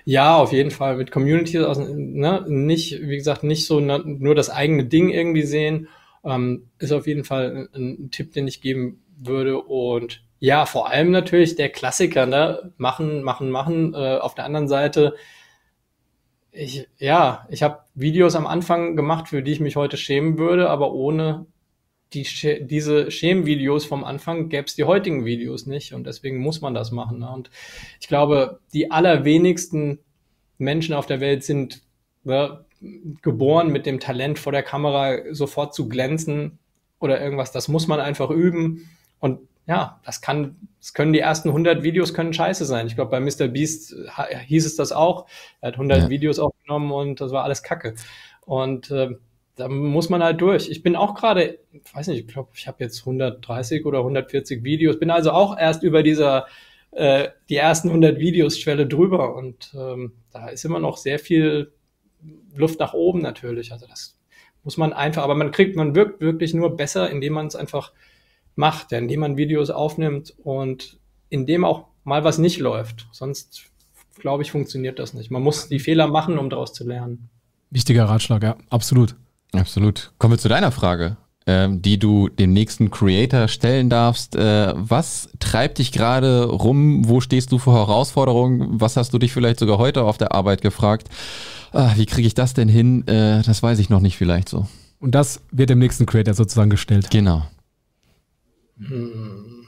[0.05, 2.43] Ja, auf jeden Fall mit Communities aus, ne?
[2.47, 5.87] nicht, wie gesagt, nicht so nur das eigene Ding irgendwie sehen,
[6.23, 9.59] ähm, ist auf jeden Fall ein, ein Tipp, den ich geben würde.
[9.61, 12.71] Und ja, vor allem natürlich der Klassiker, ne?
[12.77, 13.93] Machen, machen, machen.
[13.93, 15.13] Äh, auf der anderen Seite,
[16.51, 20.69] ich, ja, ich habe Videos am Anfang gemacht, für die ich mich heute schämen würde,
[20.69, 21.45] aber ohne
[22.13, 22.25] die,
[22.61, 26.91] diese Schämvideos vom Anfang gäbe es die heutigen Videos nicht und deswegen muss man das
[26.91, 27.19] machen.
[27.19, 27.29] Ne?
[27.29, 27.51] Und
[27.99, 29.99] ich glaube, die allerwenigsten
[30.57, 31.83] Menschen auf der Welt sind
[32.23, 32.65] ne,
[33.21, 36.57] geboren mit dem Talent vor der Kamera sofort zu glänzen
[36.99, 37.51] oder irgendwas.
[37.51, 38.89] Das muss man einfach üben.
[39.19, 39.39] Und
[39.69, 42.87] ja, das kann, das können die ersten 100 Videos können scheiße sein.
[42.87, 43.49] Ich glaube, bei Mr.
[43.49, 43.95] Beast
[44.47, 45.27] hieß es das auch.
[45.61, 46.09] Er hat 100 ja.
[46.09, 47.93] Videos aufgenommen und das war alles Kacke.
[48.47, 49.11] Und äh,
[49.55, 50.71] da muss man halt durch.
[50.71, 51.59] Ich bin auch gerade,
[51.93, 55.83] weiß nicht, ich glaube, ich habe jetzt 130 oder 140 Videos, bin also auch erst
[55.83, 56.47] über dieser
[56.89, 61.71] äh, die ersten 100 Videos Schwelle drüber und ähm, da ist immer noch sehr viel
[62.55, 63.71] Luft nach oben natürlich.
[63.71, 64.17] Also das
[64.63, 67.93] muss man einfach, aber man kriegt, man wirkt wirklich nur besser, indem man es einfach
[68.59, 70.99] macht, ja, indem man Videos aufnimmt und
[71.29, 73.07] indem auch mal was nicht läuft.
[73.11, 73.63] Sonst,
[74.19, 75.31] glaube ich, funktioniert das nicht.
[75.31, 77.29] Man muss die Fehler machen, um daraus zu lernen.
[77.71, 79.15] Wichtiger Ratschlag, ja, absolut.
[79.53, 80.11] Absolut.
[80.19, 84.35] Kommen wir zu deiner Frage, ähm, die du dem nächsten Creator stellen darfst.
[84.35, 87.07] Äh, was treibt dich gerade rum?
[87.07, 88.81] Wo stehst du vor Herausforderungen?
[88.81, 91.07] Was hast du dich vielleicht sogar heute auf der Arbeit gefragt?
[91.71, 93.07] Ah, wie kriege ich das denn hin?
[93.07, 94.67] Äh, das weiß ich noch nicht vielleicht so.
[94.99, 97.09] Und das wird dem nächsten Creator sozusagen gestellt.
[97.09, 97.43] Genau.
[98.79, 99.67] Hm.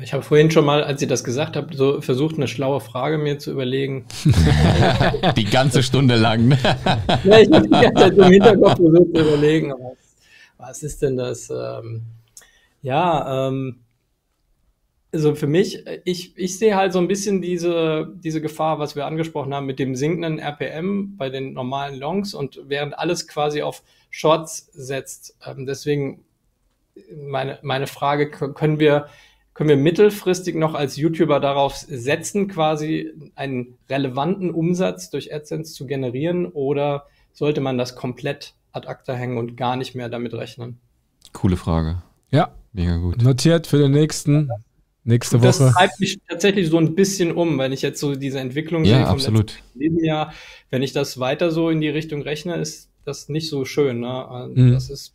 [0.00, 3.18] Ich habe vorhin schon mal, als ihr das gesagt habt, so versucht, eine schlaue Frage
[3.18, 4.06] mir zu überlegen.
[5.36, 6.56] die ganze Stunde lang.
[7.24, 10.16] Ja, ich habe die ganze Zeit im Hinterkopf versucht zu überlegen, was,
[10.56, 11.50] was ist denn das?
[11.50, 12.02] Ähm,
[12.80, 13.80] ja, ähm,
[15.12, 19.06] also für mich, ich, ich sehe halt so ein bisschen diese, diese Gefahr, was wir
[19.06, 23.82] angesprochen haben, mit dem sinkenden RPM bei den normalen Longs und während alles quasi auf
[24.10, 25.36] Shorts setzt.
[25.44, 26.24] Ähm, deswegen
[27.16, 29.06] meine, meine Frage, können wir,
[29.54, 35.86] können wir mittelfristig noch als YouTuber darauf setzen, quasi einen relevanten Umsatz durch AdSense zu
[35.86, 40.78] generieren oder sollte man das komplett ad acta hängen und gar nicht mehr damit rechnen?
[41.32, 42.02] Coole Frage.
[42.30, 42.54] Ja.
[42.72, 43.22] Mega gut.
[43.22, 44.48] Notiert für den nächsten.
[45.04, 45.46] Nächste Woche.
[45.46, 48.96] Das treibt mich tatsächlich so ein bisschen um, wenn ich jetzt so diese Entwicklung ja,
[48.96, 49.62] sehe vom absolut.
[49.74, 50.32] letzten Jahr.
[50.70, 54.00] Wenn ich das weiter so in die Richtung rechne, ist das nicht so schön.
[54.00, 54.52] Ne?
[54.54, 54.72] Mhm.
[54.72, 55.14] Das ist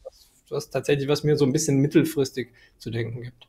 [0.52, 3.48] was tatsächlich, was mir so ein bisschen mittelfristig zu denken gibt.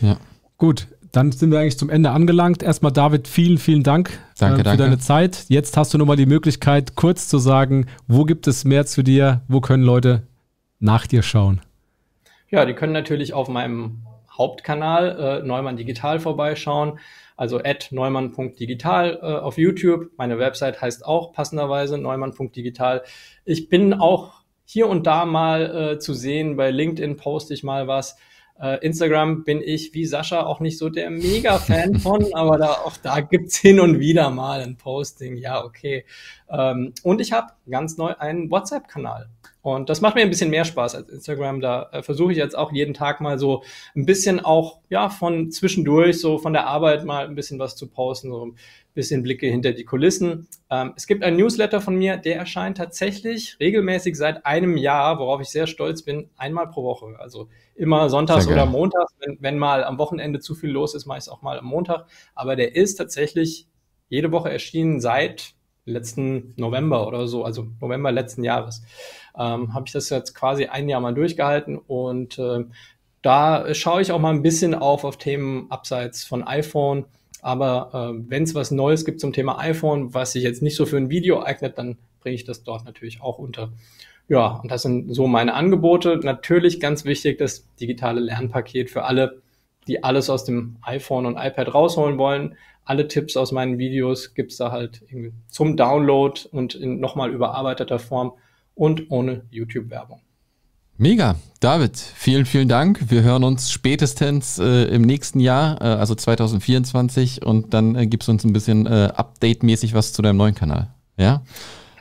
[0.00, 0.18] Ja.
[0.58, 2.62] Gut, dann sind wir eigentlich zum Ende angelangt.
[2.62, 4.82] Erstmal, David, vielen, vielen Dank danke, äh, für danke.
[4.82, 5.46] deine Zeit.
[5.48, 9.42] Jetzt hast du nochmal die Möglichkeit, kurz zu sagen, wo gibt es mehr zu dir?
[9.48, 10.26] Wo können Leute
[10.78, 11.60] nach dir schauen?
[12.50, 14.02] Ja, die können natürlich auf meinem
[14.36, 16.98] Hauptkanal äh, Neumann Digital vorbeischauen.
[17.36, 20.10] Also at neumann.digital äh, auf YouTube.
[20.18, 23.02] Meine Website heißt auch passenderweise neumann.digital.
[23.46, 24.39] Ich bin auch
[24.72, 26.56] hier und da mal äh, zu sehen.
[26.56, 28.16] Bei LinkedIn poste ich mal was.
[28.60, 32.96] Äh, Instagram bin ich wie Sascha auch nicht so der Mega-Fan von, aber da, auch
[32.96, 35.36] da gibt's hin und wieder mal ein Posting.
[35.36, 36.04] Ja, okay.
[36.48, 39.28] Ähm, und ich habe ganz neu einen WhatsApp-Kanal.
[39.62, 41.60] Und das macht mir ein bisschen mehr Spaß als Instagram.
[41.60, 43.64] Da äh, versuche ich jetzt auch jeden Tag mal so
[43.96, 47.88] ein bisschen auch, ja, von zwischendurch, so von der Arbeit mal ein bisschen was zu
[47.88, 48.54] posten, so
[48.94, 50.48] bisschen Blicke hinter die Kulissen.
[50.70, 55.40] Ähm, es gibt einen Newsletter von mir, der erscheint tatsächlich regelmäßig seit einem Jahr, worauf
[55.40, 57.16] ich sehr stolz bin, einmal pro Woche.
[57.18, 59.14] Also immer sonntags oder montags.
[59.20, 61.66] Wenn, wenn mal am Wochenende zu viel los ist, mache ich es auch mal am
[61.66, 62.06] Montag.
[62.34, 63.66] Aber der ist tatsächlich
[64.08, 65.54] jede Woche erschienen seit
[65.86, 68.82] letzten November oder so, also November letzten Jahres,
[69.38, 72.64] ähm, habe ich das jetzt quasi ein Jahr mal durchgehalten und äh,
[73.22, 77.04] da schaue ich auch mal ein bisschen auf auf Themen abseits von iPhone.
[77.42, 80.86] Aber äh, wenn es was Neues gibt zum Thema iPhone, was sich jetzt nicht so
[80.86, 83.72] für ein Video eignet, dann bringe ich das dort natürlich auch unter.
[84.28, 86.20] Ja, und das sind so meine Angebote.
[86.22, 89.42] Natürlich ganz wichtig das digitale Lernpaket für alle,
[89.88, 92.56] die alles aus dem iPhone und iPad rausholen wollen.
[92.84, 95.02] Alle Tipps aus meinen Videos gibt's da halt
[95.48, 98.32] zum Download und in nochmal überarbeiteter Form
[98.74, 100.20] und ohne YouTube-Werbung.
[101.00, 101.36] Mega.
[101.60, 103.10] David, vielen, vielen Dank.
[103.10, 108.28] Wir hören uns spätestens äh, im nächsten Jahr, äh, also 2024, und dann äh, gibst
[108.28, 110.88] du uns ein bisschen äh, Update-mäßig was zu deinem neuen Kanal.
[111.16, 111.40] Ja?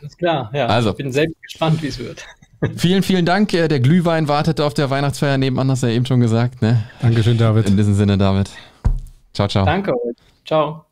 [0.01, 0.65] Alles klar, ja.
[0.67, 0.89] Also.
[0.89, 2.25] Ich bin selbst gespannt, wie es wird.
[2.75, 3.53] Vielen, vielen Dank.
[3.53, 6.61] Äh, der Glühwein wartet auf der Weihnachtsfeier nebenan, hast du ja eben schon gesagt.
[6.61, 6.83] Ne?
[7.01, 7.69] Dankeschön, David.
[7.69, 8.49] In diesem Sinne, David.
[9.33, 9.63] Ciao, ciao.
[9.63, 10.15] Danke euch.
[10.45, 10.88] Ciao.